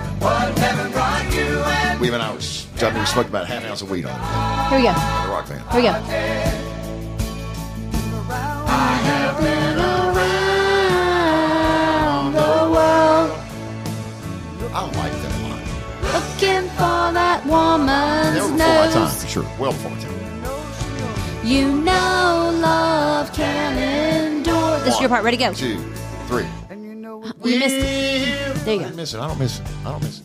[2.00, 4.68] We and I was, I mean, we smoked about half an ounce of weed on
[4.70, 4.92] Here we go.
[4.92, 5.60] the rock van.
[5.70, 6.63] Here we go.
[14.96, 15.60] I like that a lot.
[16.14, 19.22] Looking for that woman's Never before my time, nose.
[19.22, 19.46] for sure.
[19.58, 20.10] Well before my time.
[21.44, 23.76] You know love can
[24.36, 24.78] endure.
[24.80, 25.24] This is your part.
[25.24, 25.36] Ready?
[25.36, 25.52] Go.
[25.52, 25.78] Two,
[26.26, 26.44] three.
[26.70, 28.54] Uh, you missed it.
[28.64, 28.84] There you I go.
[28.84, 29.20] didn't miss it.
[29.20, 29.66] I don't miss it.
[29.84, 30.24] I don't miss it.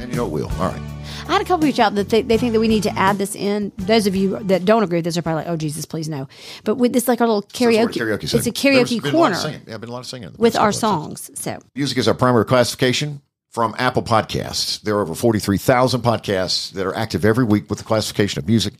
[0.00, 0.48] And you know it will.
[0.60, 0.80] All right.
[1.28, 3.18] I had a couple reach out that they, they think that we need to add
[3.18, 3.70] this in.
[3.76, 6.26] Those of you that don't agree with this are probably like, "Oh Jesus, please no!"
[6.64, 8.56] But with this, like our little Some sort karaoke, it's a segment.
[8.56, 9.60] karaoke There's been a lot corner of singing.
[9.68, 11.38] Yeah, been a lot of singing in the with past our couple episodes.
[11.38, 11.40] songs.
[11.40, 13.20] So Music is our primary classification
[13.50, 14.80] from Apple Podcasts.
[14.82, 18.74] There are over 43,000 podcasts that are active every week with the classification of music.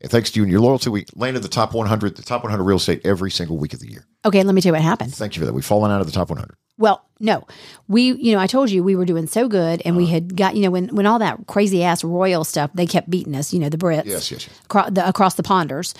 [0.00, 2.62] And thanks to you and your loyalty, we landed the top 100, the top 100
[2.62, 4.06] real estate every single week of the year.
[4.24, 5.14] okay, let me tell you what happened.
[5.14, 5.52] Thank you for that.
[5.52, 6.54] We've fallen out of the top 100.
[6.76, 7.46] Well, no,
[7.88, 10.04] we, you know, I told you we were doing so good, and Uh-huh.
[10.04, 13.08] we had got, you know, when when all that crazy ass royal stuff, they kept
[13.08, 14.60] beating us, you know, the Brits, Yes, yes, yes.
[14.64, 15.94] across the, across the ponders,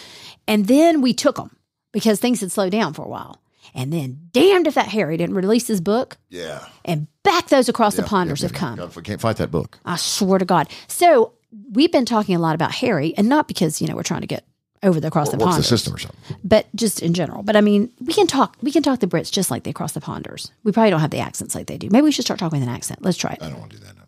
[0.49, 1.57] and then we took them
[1.93, 3.41] because things had slowed down for a while,
[3.75, 6.65] and then damned if that Harry didn't release his book, Yeah.
[6.85, 8.77] and back those across the ponders have come.
[8.77, 9.79] God, if we can't fight that book.
[9.85, 10.69] I swear to God.
[10.89, 11.33] So
[11.73, 14.27] we've been talking a lot about Harry, and not because you know we're trying to
[14.27, 14.45] get
[14.83, 16.37] over the across Or the work the system or something.
[16.45, 17.43] but just in general.
[17.43, 18.57] But I mean, we can talk.
[18.61, 20.51] We can talk the Brits just like they cross the ponders.
[20.63, 21.89] We probably don't have the accents like they do.
[21.91, 23.01] Maybe we should start talking with an accent.
[23.03, 23.39] Let's try it.
[23.43, 23.97] I don't want to do that.
[23.97, 24.03] No.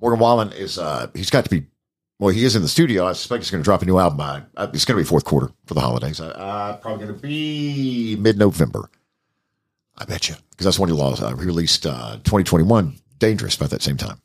[0.00, 1.66] Morgan Wallen is, uh, he's got to be,
[2.18, 3.06] well, he is in the studio.
[3.06, 5.08] I suspect he's going to drop a new album by, uh, it's going to be
[5.08, 6.20] fourth quarter for the holidays.
[6.20, 8.88] Uh, uh, probably going to be mid November.
[9.96, 10.36] I bet you.
[10.50, 14.20] Because that's when he lost, uh, released uh, 2021 Dangerous about that same time.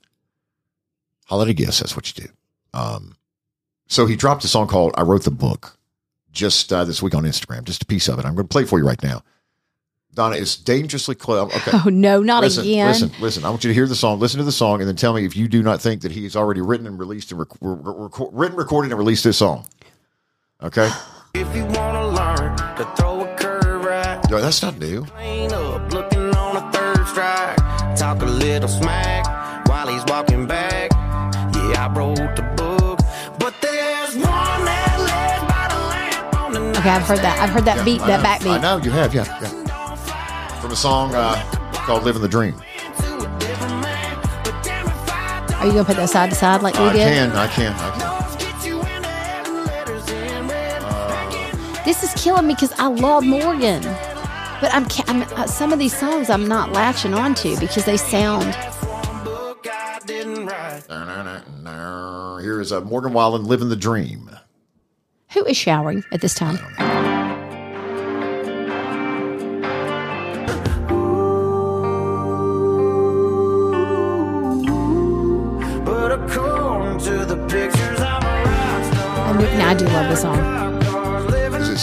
[1.25, 2.29] Holiday gifts, that's what you do.
[2.73, 3.15] Um,
[3.87, 5.77] so he dropped a song called I Wrote the Book
[6.31, 8.25] just uh, this week on Instagram, just a piece of it.
[8.25, 9.23] I'm going to play it for you right now.
[10.15, 11.53] Donna, is dangerously close.
[11.55, 11.71] Okay.
[11.85, 12.87] Oh no, not listen, again.
[12.87, 13.45] Listen, listen.
[13.45, 14.19] I want you to hear the song.
[14.19, 16.35] Listen to the song, and then tell me if you do not think that he's
[16.35, 17.79] already written and released and rec- rec-
[18.19, 19.65] rec- written, recorded, and released this song.
[20.61, 20.89] Okay,
[21.35, 25.05] If you wanna learn to throw a curve right, no, that's not new.
[25.17, 27.55] ain't up looking on a third strike.
[27.95, 29.25] Talk a little smack
[29.69, 30.91] while he's walking back.
[30.91, 32.99] Yeah, I wrote the book,
[33.39, 37.39] but there's one that lays by the lamp on the Okay, I've heard that.
[37.39, 38.23] I've heard that Yeah, beat, I that know.
[38.23, 38.49] back beat.
[38.49, 39.13] I know you have.
[39.13, 39.48] Yeah, yeah.
[40.61, 41.35] From a song uh,
[41.73, 42.55] called "Living the Dream."
[45.59, 46.89] Are you gonna put that side to side like we did?
[46.89, 47.13] I did?
[47.13, 47.31] can.
[47.31, 47.73] I can.
[47.73, 48.09] I can.
[51.85, 53.81] This is killing me because I love Morgan,
[54.61, 58.55] but I'm, I'm uh, some of these songs I'm not latching onto because they sound.
[59.23, 60.83] book I didn't write.
[62.41, 64.29] Here is a Morgan Wallen, "Living the Dream."
[65.33, 66.57] Who is showering at this time?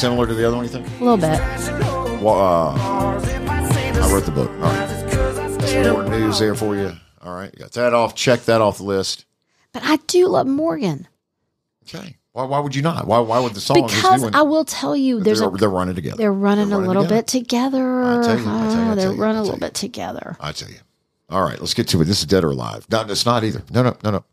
[0.06, 0.64] Similar to the other one?
[0.64, 0.86] You think?
[0.86, 1.40] a little bit.
[2.22, 4.50] Well, uh, I wrote the book.
[4.50, 4.86] All right.
[4.86, 6.92] That's some more news there for you.
[7.22, 7.50] All right.
[7.52, 8.14] You got that off.
[8.14, 9.24] Check that off the list.
[9.72, 11.08] But I do love Morgan
[11.82, 12.16] Okay.
[12.32, 13.06] Why, why would you not?
[13.06, 15.94] Why, why would the song because I will tell you, there's they're, a they're running
[15.94, 16.16] together.
[16.18, 17.22] they're running a little together.
[17.22, 18.02] bit together.
[18.02, 19.66] I tell you, I tell you, I tell they're you, running I a little tell
[19.66, 19.70] you.
[19.70, 20.36] bit together.
[20.40, 20.78] I tell you.
[21.30, 21.58] All right.
[21.58, 22.04] Let's get to it.
[22.04, 22.86] This is dead or alive.
[22.90, 23.62] No, it's not either.
[23.70, 24.24] No, no, no, no.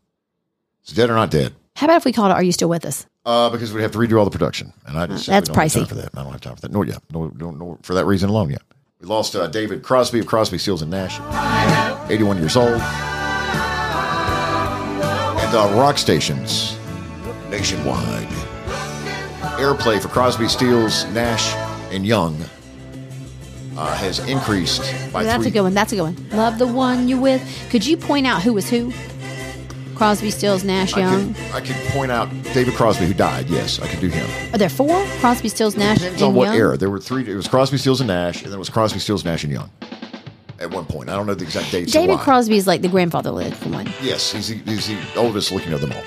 [0.82, 1.54] It's dead or not dead.
[1.76, 3.06] How about if we called it "Are You Still With Us"?
[3.26, 5.72] Uh, because we'd have to redo all the production, and I just That's don't have
[5.72, 5.88] time pricey.
[5.88, 6.10] for that.
[6.14, 6.72] I don't have time for that.
[6.72, 6.98] Nor yet.
[7.10, 8.50] No, no, no, for that reason alone.
[8.50, 8.60] Yet
[9.00, 11.18] we lost uh, David Crosby of Crosby, Stills and Nash,
[12.10, 12.82] 81 years old, and
[15.54, 16.76] uh, rock stations
[17.50, 18.28] nationwide.
[19.58, 21.54] Airplay for Crosby, Stills, Nash,
[21.94, 22.36] and Young
[23.76, 24.82] uh, has increased
[25.12, 25.50] by That's three.
[25.50, 25.74] a good one.
[25.74, 26.28] That's a good one.
[26.30, 27.42] Love the one you with.
[27.70, 28.92] Could you point out who was who?
[29.94, 31.34] Crosby, Stills, Nash, I Young.
[31.34, 33.48] could, I could point out David Crosby, who died.
[33.48, 34.26] Yes, I could do him.
[34.54, 35.04] Are there four?
[35.20, 36.56] Crosby, Stills, Nash, Depends and on what Young.
[36.56, 36.76] era.
[36.76, 37.24] There were three.
[37.28, 39.70] It was Crosby, Stills, and Nash, and then it was Crosby, Stills, Nash, and Young.
[40.60, 41.92] At one point, I don't know the exact dates.
[41.92, 42.18] David.
[42.18, 43.86] Crosby is like the grandfather one.
[44.02, 46.02] Yes, he's the, he's the oldest looking of them all.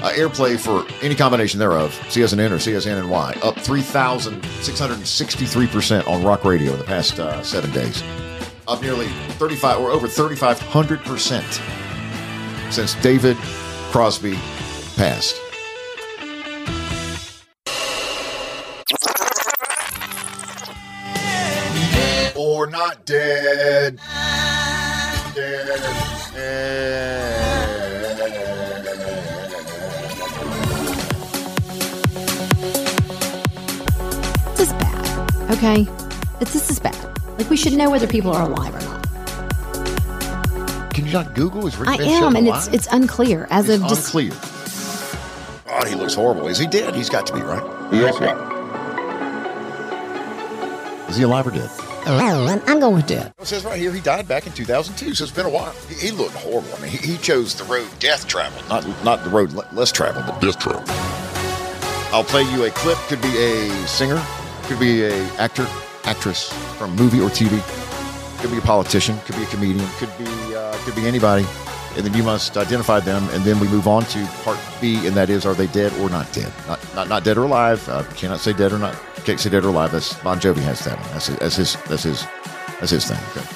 [0.00, 3.08] Uh, airplay for any combination thereof, C as an N or C as N and
[3.08, 8.02] Y, up 3,663% on rock radio in the past uh, seven days.
[8.68, 9.06] Up nearly
[9.38, 11.60] 35 or over 3,500%
[12.74, 13.36] since David
[13.92, 14.34] Crosby
[14.96, 15.36] passed.
[22.36, 24.00] Or not dead.
[34.56, 35.52] This is bad.
[35.52, 35.86] Okay,
[36.40, 36.96] it's this is bad.
[37.38, 38.93] Like we should know whether people are alive or not.
[40.94, 41.66] Can you not Google?
[41.66, 42.66] Is Rick I Van am, and alive?
[42.72, 44.30] it's it's unclear as It's of just unclear.
[45.66, 46.46] God, he looks horrible.
[46.46, 46.94] Is he dead?
[46.94, 47.62] He's got to be, right?
[47.92, 48.50] Yes, sir.
[51.08, 51.70] Is he alive or dead?
[52.06, 53.32] I'm, I'm going with dead.
[53.40, 55.72] It says right here he died back in 2002, so it's been a while.
[55.88, 56.68] He, he looked horrible.
[56.76, 59.90] I mean, he, he chose the road death travel, not not the road le- less
[59.90, 60.82] traveled, but death travel.
[62.14, 62.98] I'll play you a clip.
[63.08, 64.22] Could be a singer,
[64.64, 65.66] could be a actor,
[66.04, 67.58] actress from movie or TV,
[68.44, 71.46] could be a politician, could be a comedian, could be uh, could be anybody,
[71.96, 75.16] and then you must identify them, and then we move on to part B, and
[75.16, 76.52] that is, are they dead or not dead?
[76.68, 77.88] Not not, not dead or alive.
[77.88, 78.94] Uh, cannot say dead or not.
[79.24, 79.92] Can't say dead or alive.
[79.92, 81.08] That's Bon Jovi has that one.
[81.12, 82.26] That's his, that's his that's his
[82.80, 83.18] that's his thing.
[83.30, 83.46] Okay.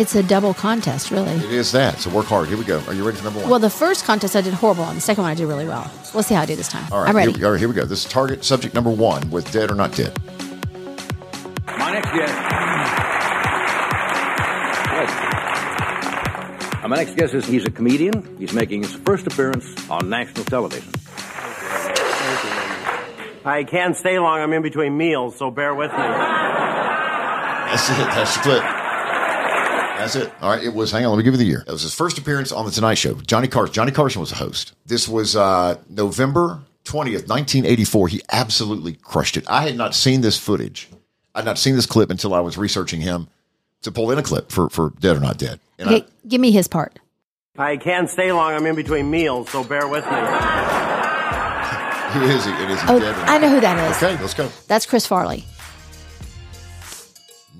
[0.00, 1.32] It's a double contest, really.
[1.32, 1.98] It is that.
[1.98, 2.46] So work hard.
[2.46, 2.80] Here we go.
[2.86, 3.50] Are you ready for number one?
[3.50, 4.94] Well, the first contest I did horrible on.
[4.94, 5.90] The second one I did really well.
[6.14, 6.84] Let's see how I do this time.
[6.92, 7.08] all right.
[7.08, 7.32] I'm ready.
[7.32, 7.84] Here, we- all right, here we go.
[7.84, 10.12] This is target subject number one with dead or not dead.
[11.66, 12.75] My next guest.
[16.88, 18.36] My next guest is he's a comedian.
[18.38, 20.88] He's making his first appearance on national television.
[23.44, 24.38] I can't stay long.
[24.38, 25.96] I'm in between meals, so bear with me.
[25.96, 27.96] That's it.
[27.96, 28.62] That's the clip.
[28.62, 30.32] That's it.
[30.40, 30.62] All right.
[30.62, 30.92] It was.
[30.92, 31.10] Hang on.
[31.10, 31.64] Let me give you the year.
[31.66, 33.14] It was his first appearance on the Tonight Show.
[33.14, 33.74] Johnny Carson.
[33.74, 34.72] Johnny Carson was the host.
[34.86, 38.06] This was uh, November twentieth, nineteen eighty-four.
[38.06, 39.44] He absolutely crushed it.
[39.48, 40.88] I had not seen this footage.
[41.34, 43.26] I had not seen this clip until I was researching him
[43.82, 45.58] to pull in a clip for for Dead or Not Dead.
[45.78, 46.98] And Okay, give me his part.
[47.58, 48.52] I can't stay long.
[48.54, 50.10] I'm in between meals, so bear with me.
[52.12, 52.50] Who is he?
[52.52, 53.96] It is he Oh, Dead I know who that is.
[54.02, 54.48] Okay, let's go.
[54.68, 55.44] That's Chris Farley.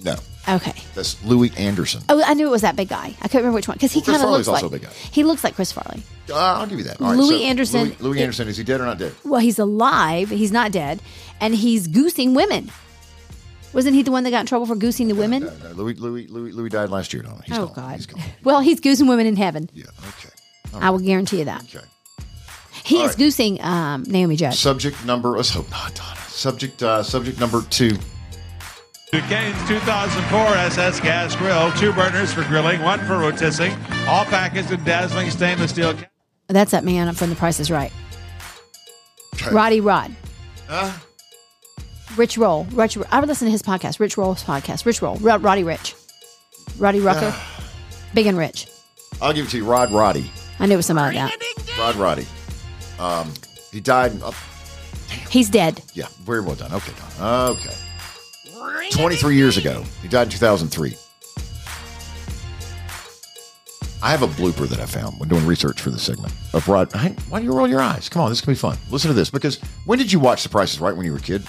[0.03, 0.15] No,
[0.49, 0.75] Okay.
[0.95, 2.03] that's Louie Anderson.
[2.09, 3.15] Oh, I knew it was that big guy.
[3.21, 4.83] I couldn't remember which one because he Well, kind of looks also like a big
[4.83, 4.95] guy.
[5.11, 6.03] he looks like Chris Farley.
[6.31, 7.01] Uh, I'll give you that.
[7.01, 8.49] All right, Louie so Anderson- Louie, Louie Anderson.
[8.49, 9.15] Is he dead or not dead?
[9.25, 10.31] Well, he's alive.
[10.31, 11.01] He's not dead,
[11.41, 12.71] and he's goosing women.
[13.77, 15.45] Wasn't he the one that got in trouble for goosing the women?
[15.45, 17.23] No, no, Louie, Louie, Louie, Louie died last year.
[17.23, 17.75] No, he's oh gone.
[17.75, 17.97] God.
[17.97, 18.23] He's gone.
[18.43, 19.69] Well, he's goosing women in heaven.
[19.75, 19.85] Yeah.
[20.09, 20.31] Okay.
[20.75, 21.63] I will guarantee you that.
[21.63, 21.85] Okay.
[22.85, 23.19] He All is right.
[23.19, 24.55] goosing um, Naomi Judd.
[24.55, 25.31] Subject number.
[25.31, 26.17] Let's hope not, Donna.
[26.29, 26.83] Subject.
[26.83, 27.97] Uh, subject number two.
[29.13, 33.73] Ducane's 2004 SS gas grill, two burners for grilling, one for rotisserie,
[34.09, 35.95] all packaged in dazzling stainless steel.
[35.95, 36.07] ca-
[36.49, 37.93] That's that man from The Price is Right.
[39.35, 39.51] Okay.
[39.55, 40.15] Roddy Rod.
[40.69, 40.97] Uh,
[42.17, 42.65] Rich Roll.
[42.73, 44.87] Rich, I would listen to his podcast, Rich Roll's podcast.
[44.87, 45.17] Rich Roll.
[45.17, 45.95] Rod, Roddy Rich.
[46.79, 47.35] Roddy Rucker.
[48.15, 48.69] Big and Rich.
[49.21, 50.31] I'll give it to you, Rod Roddy.
[50.59, 51.79] I knew it was somebody like that.
[51.79, 52.27] Rod Roddy.
[52.99, 53.33] Um,
[53.73, 54.13] he died.
[54.13, 54.33] In, uh,
[55.31, 55.83] He's dead.
[55.95, 56.73] yeah, very well done.
[56.73, 57.51] Okay, Donna.
[57.53, 57.75] Okay.
[58.91, 59.85] 23 years ago.
[60.03, 60.97] He died in 2003.
[64.03, 66.93] I have a blooper that I found when doing research for the segment of Rod.
[66.93, 68.09] Hey, Why do you roll your eyes?
[68.09, 68.79] Come on, this can be fun.
[68.91, 71.19] Listen to this because when did you watch The Price is Right when you were
[71.19, 71.43] a kid?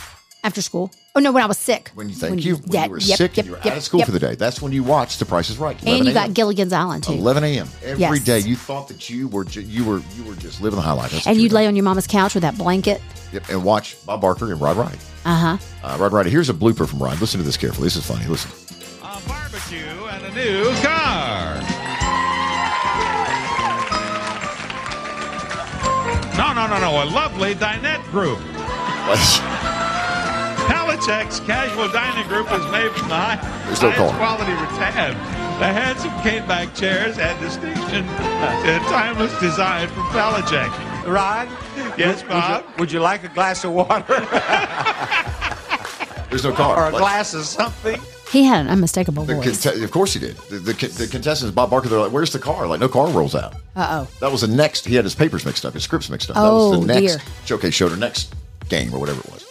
[0.48, 0.94] After school.
[1.14, 1.92] Oh, no, when I was sick.
[1.94, 3.74] When you thank you, when yeah, you were yep, sick yep, and you were yep,
[3.74, 4.06] out of school yep.
[4.06, 4.36] for the day.
[4.36, 5.78] That's when you watched The Price is Right.
[5.86, 7.12] And you got Gilligan's Island, too.
[7.12, 7.68] 11 a.m.
[7.84, 8.38] every day.
[8.38, 8.48] Yes.
[8.48, 11.12] You thought that you were ju- you were you were just living the high life.
[11.12, 13.02] That's And you you'd lay on your mama's couch with that blanket.
[13.34, 14.98] Yep, and watch Bob Barker and Rod Roddy.
[15.26, 15.58] Uh huh.
[15.84, 16.30] Uh, Rod Roddy.
[16.30, 17.20] Here's a blooper from Rod.
[17.20, 17.88] Listen to this carefully.
[17.88, 18.26] This is funny.
[18.28, 18.50] Listen.
[19.04, 21.56] A barbecue and a new car.
[26.38, 27.04] No, no, no, no.
[27.04, 28.40] A lovely dinette group.
[31.02, 34.12] Palichek's Casual Dining Group is made from the high, no highest call.
[34.14, 35.14] quality rattan.
[35.60, 41.06] The handsome caneback chairs and distinction and timeless design from Palichek.
[41.08, 41.48] Rod?
[41.98, 42.64] Yes, Bob?
[42.64, 44.04] Would you, would you like a glass of water
[46.30, 46.78] There's no car.
[46.78, 48.00] or a Like, glass of something?
[48.32, 49.64] He had an unmistakable the voice.
[49.64, 50.36] conte- of course he did.
[50.50, 53.34] The, the, the contestants, Bob Barker, they're like, "Where's the car?" Like, no car rolls
[53.36, 53.54] out.
[53.76, 54.08] Uh oh.
[54.20, 54.86] That was the next.
[54.86, 56.36] He had his papers mixed up, his scripts mixed up.
[56.36, 57.22] that Oh, was the next dear.
[57.46, 58.36] showcase show, or next
[58.68, 59.47] game, or whatever it was.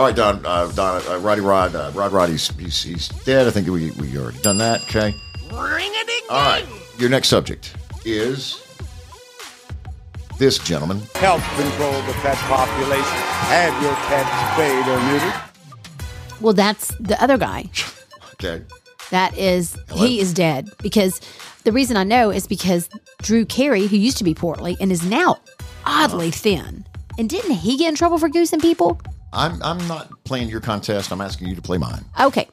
[0.00, 3.46] All right, Don, uh, Don, uh, Roddy Rod, uh, Rod Roddy's he's, he's dead.
[3.46, 4.80] I think we we already done that.
[4.84, 5.14] Okay.
[5.52, 6.22] Ring a ding.
[6.30, 6.64] All right,
[6.96, 8.66] your next subject is
[10.38, 11.02] this gentleman.
[11.16, 13.18] help control the pet population.
[13.52, 16.40] Have your pets spayed or neutered.
[16.40, 17.68] Well, that's the other guy.
[18.42, 18.64] Okay.
[19.10, 20.06] That is, Hello?
[20.06, 21.20] he is dead because
[21.64, 22.88] the reason I know is because
[23.20, 25.36] Drew Carey, who used to be portly and is now
[25.84, 26.86] oddly thin.
[27.18, 28.98] And didn't he get in trouble for goosing people?
[29.32, 31.12] I'm I'm not playing your contest.
[31.12, 32.04] I'm asking you to play mine.
[32.20, 32.48] Okay.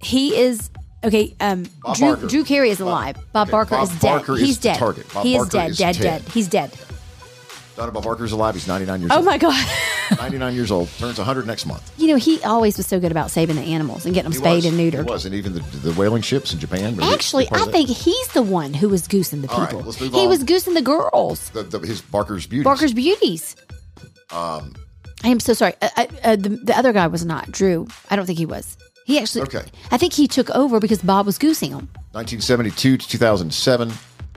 [0.00, 0.70] He is
[1.04, 1.34] okay.
[1.40, 2.26] Um, Bob Drew, Barker.
[2.28, 3.16] Drew Carey is alive.
[3.32, 4.16] Bob okay, Barker Bob is dead.
[4.18, 4.78] Barker is He's the dead.
[4.78, 5.12] target.
[5.12, 5.70] Bob he is Barker dead.
[5.70, 5.96] is dead.
[5.96, 6.22] Dead.
[6.32, 6.72] He's dead.
[7.76, 8.54] Donna Bob Barker's alive.
[8.54, 9.16] He's 99 years old.
[9.16, 9.26] Oh old.
[9.26, 9.68] my god.
[10.18, 10.88] 99 years old.
[10.98, 11.90] Turns 100 next month.
[11.96, 14.38] you know he always was so good about saving the animals and getting them He
[14.44, 14.66] spayed was.
[14.66, 15.04] and neutered.
[15.06, 16.96] He was, and even the, the whaling ships in Japan.
[16.96, 17.72] were Actually, part I of that.
[17.72, 19.84] think he's the one who was goosing the All right, people.
[19.84, 20.28] let's move he on.
[20.28, 21.48] was goosing the girls.
[21.50, 22.64] the, the, his Barker's beauty.
[22.64, 23.54] Barker's beauties.
[25.22, 25.74] I am so sorry.
[25.82, 27.86] Uh, uh, uh, the, the other guy was not Drew.
[28.08, 28.76] I don't think he was.
[29.04, 29.42] He actually.
[29.42, 29.64] Okay.
[29.90, 31.88] I think he took over because Bob was goosing him.
[32.12, 33.92] 1972 to 2007.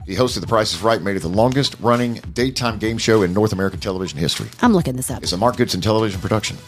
[0.06, 3.32] He hosted The Price is Right, made it the longest running daytime game show in
[3.32, 4.48] North American television history.
[4.60, 5.22] I'm looking this up.
[5.22, 6.58] It's a Mark Goodson television production.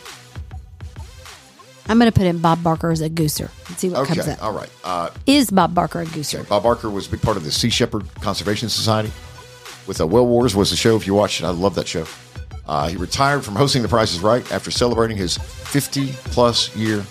[1.89, 4.43] I'm going to put in Bob Barker as a gooser and see what comes up.
[4.43, 4.71] all right.
[4.83, 6.49] Uh, Is Bob Barker a gooser?
[6.49, 9.13] Bob Barker was a big part of the Sea Shepherd Conservation Society.
[9.87, 10.97] With uh, Whale Wars was the show.
[10.97, 12.07] If you watched it, I love that show.
[12.69, 17.05] Uh, he retired from hosting The Price is Right after celebrating his 50 plus year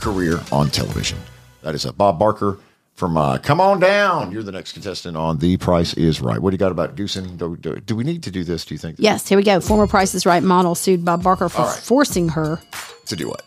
[0.00, 1.18] career on television.
[1.62, 2.58] That is uh, Bob Barker
[2.94, 4.32] from uh, Come On Down.
[4.32, 6.38] You're the next contestant on The Price is Right.
[6.38, 7.36] What do you got about goosing?
[7.36, 8.96] Do, do, do we need to do this, do you think?
[8.98, 9.60] Yes, here we go.
[9.60, 11.80] Former Price is Right model sued Bob Barker for right.
[11.82, 12.60] forcing her
[13.06, 13.42] To do what?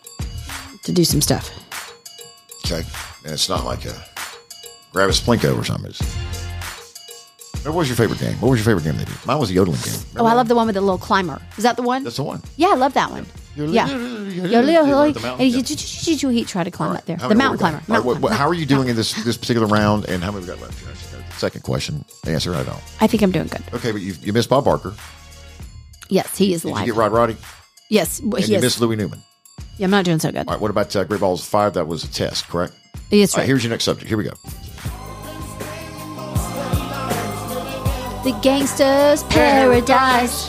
[0.82, 1.50] to do some stuff.
[2.64, 2.82] Okay.
[3.24, 4.04] And it's not like a
[4.92, 5.90] grab a Splinko or something.
[5.90, 6.45] It's,
[7.66, 8.34] what was your favorite game?
[8.40, 9.26] What was your favorite game they did?
[9.26, 9.94] Mine was a yodeling game.
[10.16, 11.40] Oh, I love the one with the little climber.
[11.56, 12.04] Is that the one?
[12.04, 12.42] That's the one.
[12.56, 13.26] yeah, I love that one.
[13.56, 13.88] Yeah.
[13.88, 16.30] you're- Yo, you're- Leo, you're Leo, the mountain, and yeah.
[16.32, 17.16] he, tried to climb up there.
[17.16, 17.76] How The mountain climber.
[17.76, 18.36] All right, Mountain what- climber.
[18.36, 20.04] how are you doing in this this particular round?
[20.08, 21.38] And how many we got left?
[21.40, 22.04] Second question.
[22.26, 22.78] Answer: I don't.
[23.00, 23.62] I think I'm doing good.
[23.74, 24.94] Okay, but you you missed Bob Barker.
[26.08, 27.36] Yes, he is Did you get Rod Roddy?
[27.88, 28.62] Yes, And he you is.
[28.62, 29.22] missed Louis Newman.
[29.78, 30.46] Yeah, I'm not doing so good.
[30.46, 30.60] All right.
[30.60, 31.74] What about uh, Great Balls Five?
[31.74, 32.74] That was a test, correct?
[33.10, 33.40] Yes, right.
[33.42, 33.46] right.
[33.46, 34.08] Here's your next subject.
[34.08, 34.32] Here we go.
[38.26, 40.48] The Gangster's Paradise.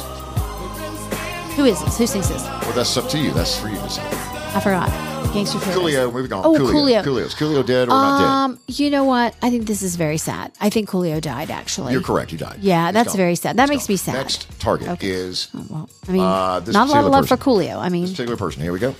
[1.55, 1.97] Who is this?
[1.99, 2.41] Who sings this?
[2.43, 3.29] Well, that's up to you.
[3.33, 4.01] That's for you to say.
[4.03, 4.89] I forgot.
[5.31, 5.83] Gangster's Paradise.
[5.93, 6.11] Coolio.
[6.11, 6.43] Moving on.
[6.43, 6.71] Oh, Coolio.
[6.71, 7.03] Coolio.
[7.03, 7.25] Coolio.
[7.25, 9.35] Is Coolio dead or not Um, you know what?
[9.43, 10.53] I think this is very sad.
[10.59, 11.51] I think Coolio died.
[11.51, 11.93] Actually.
[11.93, 12.31] You're correct.
[12.31, 12.57] He died.
[12.61, 13.17] Yeah, He's that's gone.
[13.17, 13.57] very sad.
[13.57, 13.93] That He's makes gone.
[13.93, 14.13] me sad.
[14.15, 15.09] Next target Okay.
[15.11, 17.53] is Well, I mean, Uh, this not a lot of particular love for person.
[17.53, 17.77] Coolio.
[17.79, 18.63] I mean, this particular person.
[18.63, 18.95] Here we go.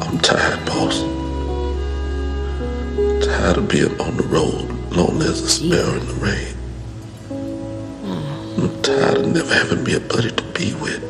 [0.00, 1.00] I'm tired, boss.
[3.26, 6.54] Tired of being on the road, lonely as a sparrow in the rain.
[8.70, 11.02] I'm tired of never having me a buddy to be with,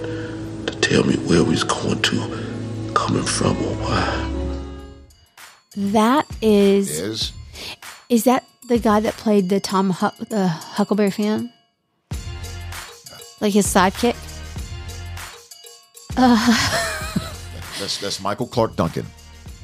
[0.66, 4.64] to tell me where we's going to, coming from, or why.
[5.76, 7.32] that is Is
[8.08, 11.52] is that the guy that played the Tom Huck, the Huckleberry Finn,
[13.42, 14.16] like his sidekick?
[17.78, 19.04] that's that's Michael Clarke Duncan.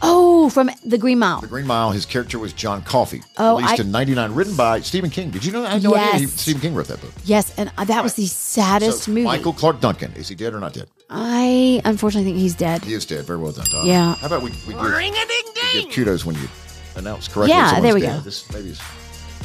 [0.03, 1.41] Oh, from the Green Mile.
[1.41, 1.91] The Green Mile.
[1.91, 3.23] His character was John Coffey.
[3.39, 5.31] Oh, released I- in '99, written by Stephen King.
[5.31, 5.63] Did you know?
[5.63, 5.71] That?
[5.71, 6.33] I had no idea he, Yes.
[6.41, 7.13] Stephen King wrote that book.
[7.25, 9.25] Yes, and uh, that was the saddest So, movie.
[9.25, 10.13] Michael Clarke Duncan.
[10.13, 10.89] Is he dead or not dead?
[11.09, 12.85] I unfortunately think he's dead.
[12.85, 13.25] He is dead.
[13.25, 13.87] Very well done, Don.
[13.87, 14.15] Yeah.
[14.17, 16.49] How about we, we, give, we give kudos when you
[16.97, 17.55] announce correctly?
[17.57, 18.19] Yeah, there we dead.
[18.19, 18.21] go.
[18.21, 18.81] This maybe is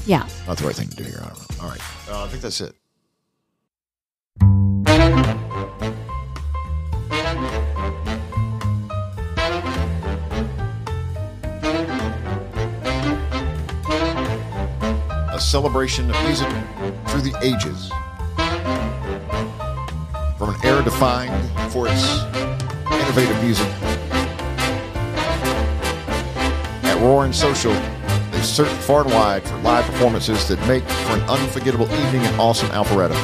[0.05, 0.27] Yeah.
[0.47, 1.19] not the right thing to do here.
[1.23, 1.63] I don't know.
[1.63, 1.81] All right.
[2.09, 2.75] Uh, I think that's it.
[15.51, 16.47] Celebration of music
[17.07, 17.89] through the ages.
[20.37, 22.23] From an era defined for its
[22.89, 23.67] innovative music.
[26.83, 27.73] At Roaring Social,
[28.31, 32.33] they search far and wide for live performances that make for an unforgettable evening in
[32.39, 33.17] awesome Alpharetta.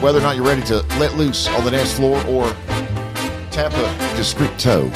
[0.00, 2.48] Whether or not you're ready to let loose on the dance floor or
[3.50, 4.90] tap a discreet toe,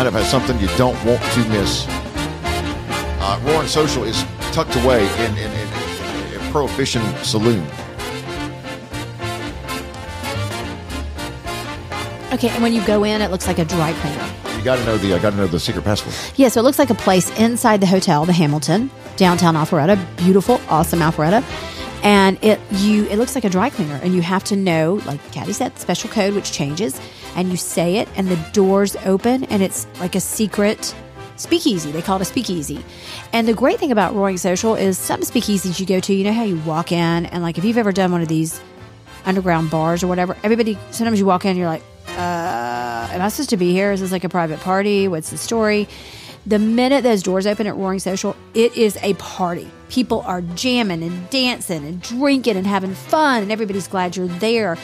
[0.00, 1.84] lineup has something you don't want to miss.
[3.20, 7.62] Uh, Roaring Social is tucked away in, in, in, in a Prohibition Saloon.
[12.32, 14.56] Okay, and when you go in, it looks like a dry cleaner.
[14.56, 16.14] You got to know the I got to know the secret password.
[16.36, 19.98] Yeah, so it looks like a place inside the hotel, the Hamilton, downtown Alpharetta.
[20.16, 21.42] Beautiful, awesome Alpharetta.
[22.02, 25.20] And it you it looks like a dry cleaner, and you have to know, like
[25.32, 26.98] Caddy said, special code which changes,
[27.36, 30.94] and you say it, and the doors open, and it's like a secret
[31.36, 31.90] speakeasy.
[31.90, 32.82] They call it a speakeasy.
[33.32, 36.32] And the great thing about Roaring Social is some speakeasies you go to, you know
[36.32, 38.60] how you walk in, and like if you've ever done one of these
[39.26, 43.50] underground bars or whatever, everybody sometimes you walk in, you're like, uh, am I supposed
[43.50, 43.92] to be here?
[43.92, 45.08] Is this like a private party?
[45.08, 45.88] What's the story?
[46.46, 49.70] The minute those doors open at Roaring Social, it is a party.
[49.90, 54.78] People are jamming and dancing and drinking and having fun, and everybody's glad you're there.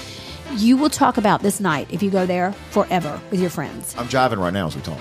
[0.57, 3.95] You will talk about this night if you go there forever with your friends.
[3.99, 4.99] I'm jiving right now as we talk.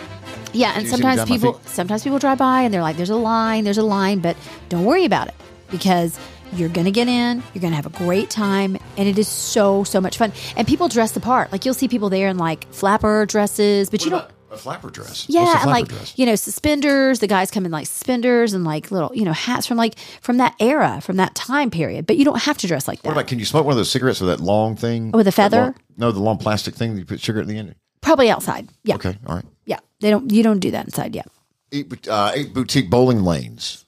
[0.54, 3.10] Yeah, and you see me sometimes people sometimes people drive by and they're like, "There's
[3.10, 4.38] a line, there's a line," but
[4.70, 5.36] don't worry about it
[5.70, 6.18] because
[6.54, 10.00] you're gonna get in, you're gonna have a great time, and it is so so
[10.00, 10.32] much fun.
[10.56, 11.52] And people dress the part.
[11.52, 14.26] Like you'll see people there in like flapper dresses, but you don't.
[14.56, 15.26] A flapper dress.
[15.30, 16.14] Yeah, a and like dress?
[16.18, 17.20] you know suspenders.
[17.20, 20.38] The guys come in like suspenders and like little you know hats from like from
[20.38, 22.08] that era, from that time period.
[22.08, 23.08] But you don't have to dress like that.
[23.10, 25.12] What about can you smoke one of those cigarettes with that long thing?
[25.12, 25.62] With a feather?
[25.62, 27.76] long- no, the long plastic thing that you put sugar at the end.
[28.02, 28.68] Probably outside.
[28.84, 29.46] Yeah, Okay, all right.
[29.66, 29.80] yeah.
[30.00, 30.32] They don't.
[30.32, 31.16] You don't do that inside.
[31.16, 31.24] Yeah.
[31.72, 33.86] Eight, uh, eight boutique bowling lanes.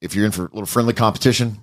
[0.00, 1.58] If you're in for a little friendly competition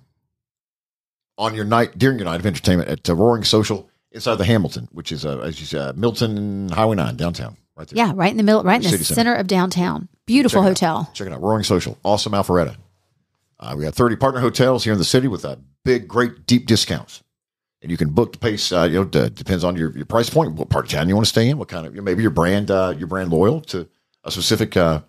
[1.38, 4.88] on your night during your night of entertainment at uh, Roaring Social inside the Hamilton,
[4.92, 7.98] which is uh, as you said, Milton Highway Nine downtown, right there.
[8.06, 9.04] Yeah, right in the middle, right in the center.
[9.04, 10.10] center of downtown.
[10.26, 11.12] Beautiful Check it hotel.
[11.14, 11.42] Check it out.
[11.42, 11.98] Roaring Social.
[12.04, 12.76] Awesome Alpharetta.
[13.60, 16.68] Uh, we got 30 partner hotels here in the city with uh, big, great, deep
[16.68, 17.24] discounts.
[17.82, 18.72] And you can book the pace.
[18.72, 21.16] Uh, you know, d- depends on your, your price point, what part of town you
[21.16, 23.88] want to stay in, what kind of maybe your brand, uh, your brand loyal to
[24.24, 25.02] a specific uh,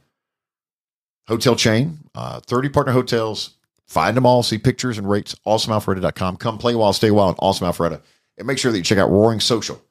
[1.27, 1.99] hotel chain.
[2.15, 3.57] Uh, 30 partner hotels.
[3.87, 4.43] Find them all.
[4.43, 5.35] See pictures and rates.
[5.47, 6.37] AwesomeAlpharetta.com.
[6.37, 8.03] Come play a while, stay a while in Awesome Alpharetta,
[8.39, 9.83] and make sure that you check out Roaring Social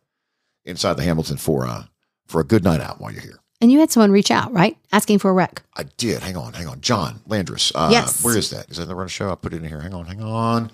[0.65, 1.83] inside the Hamilton for uh,
[2.25, 3.39] for a good night out while you're here.
[3.61, 4.77] And you had someone reach out, right?
[4.91, 5.63] Asking for a rec.
[5.75, 6.21] I did.
[6.21, 6.79] Hang on, hang on.
[6.81, 7.71] John Landris.
[7.73, 8.23] Uh, Yes.
[8.23, 8.69] Where is that?
[8.69, 9.29] Is that in the run show?
[9.29, 9.81] I'll put it in here.
[9.81, 10.71] Hang on, hang on.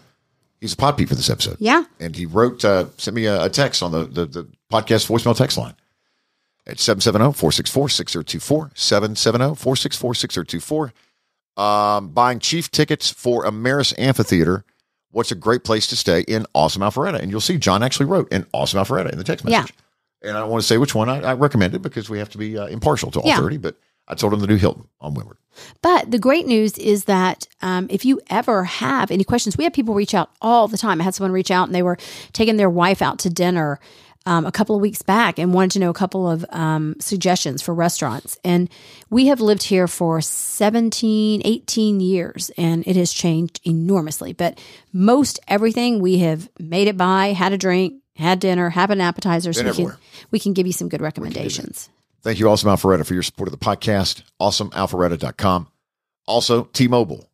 [0.60, 1.58] He's a pod peep for this episode.
[1.60, 1.84] Yeah.
[2.00, 5.36] And he wrote, uh, sent me a, a text on the, the, the podcast voicemail
[5.36, 5.76] text line
[6.66, 10.92] at 770-464-6024, 770-464-6024.
[11.56, 14.66] Um, buying chief tickets for Ameris Amphitheater.
[15.14, 17.20] What's a great place to stay in Awesome Alpharetta?
[17.20, 19.74] And you'll see John actually wrote in Awesome Alpharetta in the text message.
[20.24, 20.30] Yeah.
[20.30, 22.38] And I don't want to say which one I, I recommended because we have to
[22.38, 23.38] be uh, impartial to all Yeah.
[23.38, 23.76] 30, but
[24.08, 25.38] I told him to do Hilton on Windward.
[25.82, 29.74] But the great news is that um, if you ever have any questions, we have
[29.74, 31.00] people reach out all the time.
[31.00, 31.98] I had someone reach out and they were
[32.34, 33.80] taking their wife out to dinner
[34.26, 37.62] um, a couple of weeks back and wanted to know a couple of um, suggestions
[37.62, 38.38] for restaurants.
[38.44, 38.70] And
[39.10, 44.34] we have lived here for 17, 18 years and it has changed enormously.
[44.34, 44.60] But
[44.92, 49.52] most everything we have made it by, had a drink, had dinner, have an appetizer.
[49.54, 49.98] So we can, everywhere.
[50.32, 51.90] we can give you some good recommendations.
[52.22, 54.24] Thank you, Awesome Alpharetta, for your support of the podcast.
[54.40, 55.68] AwesomeAlpharetta.com.
[56.26, 57.30] Also, T-Mobile.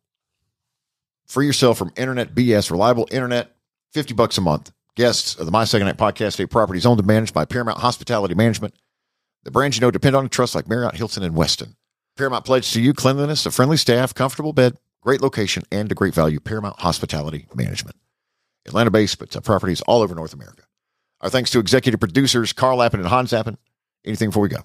[1.26, 3.54] Free yourself from internet BS, reliable internet,
[3.92, 4.72] 50 bucks a month.
[5.00, 8.34] Guests of the My Second Night podcast, state properties owned and managed by Paramount Hospitality
[8.34, 8.74] Management.
[9.44, 11.74] The brands you know depend on and trust like Marriott, Hilton, and Westin.
[12.18, 16.12] Paramount pledge to you cleanliness, a friendly staff, comfortable bed, great location, and a great
[16.12, 16.38] value.
[16.38, 17.96] Paramount Hospitality Management.
[18.66, 20.64] Atlanta based, but uh, properties all over North America.
[21.22, 23.56] Our thanks to executive producers Carl Appen and Hans Appen.
[24.04, 24.64] Anything before we go?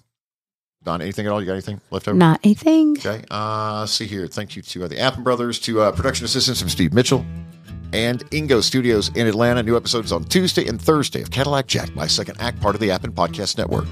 [0.84, 1.40] Don, anything at all?
[1.40, 2.18] You got anything left over?
[2.18, 2.98] Not a thing.
[2.98, 3.24] Okay.
[3.32, 4.28] Uh, see here.
[4.28, 7.26] Thank you to uh, the Appen brothers, to uh, production assistants from Steve Mitchell
[7.94, 9.64] and Ingo Studios in Atlanta.
[9.64, 12.92] New episodes on Tuesday and Thursday of Cadillac Jack, my second act, part of the
[12.92, 13.86] Appen Podcast Network.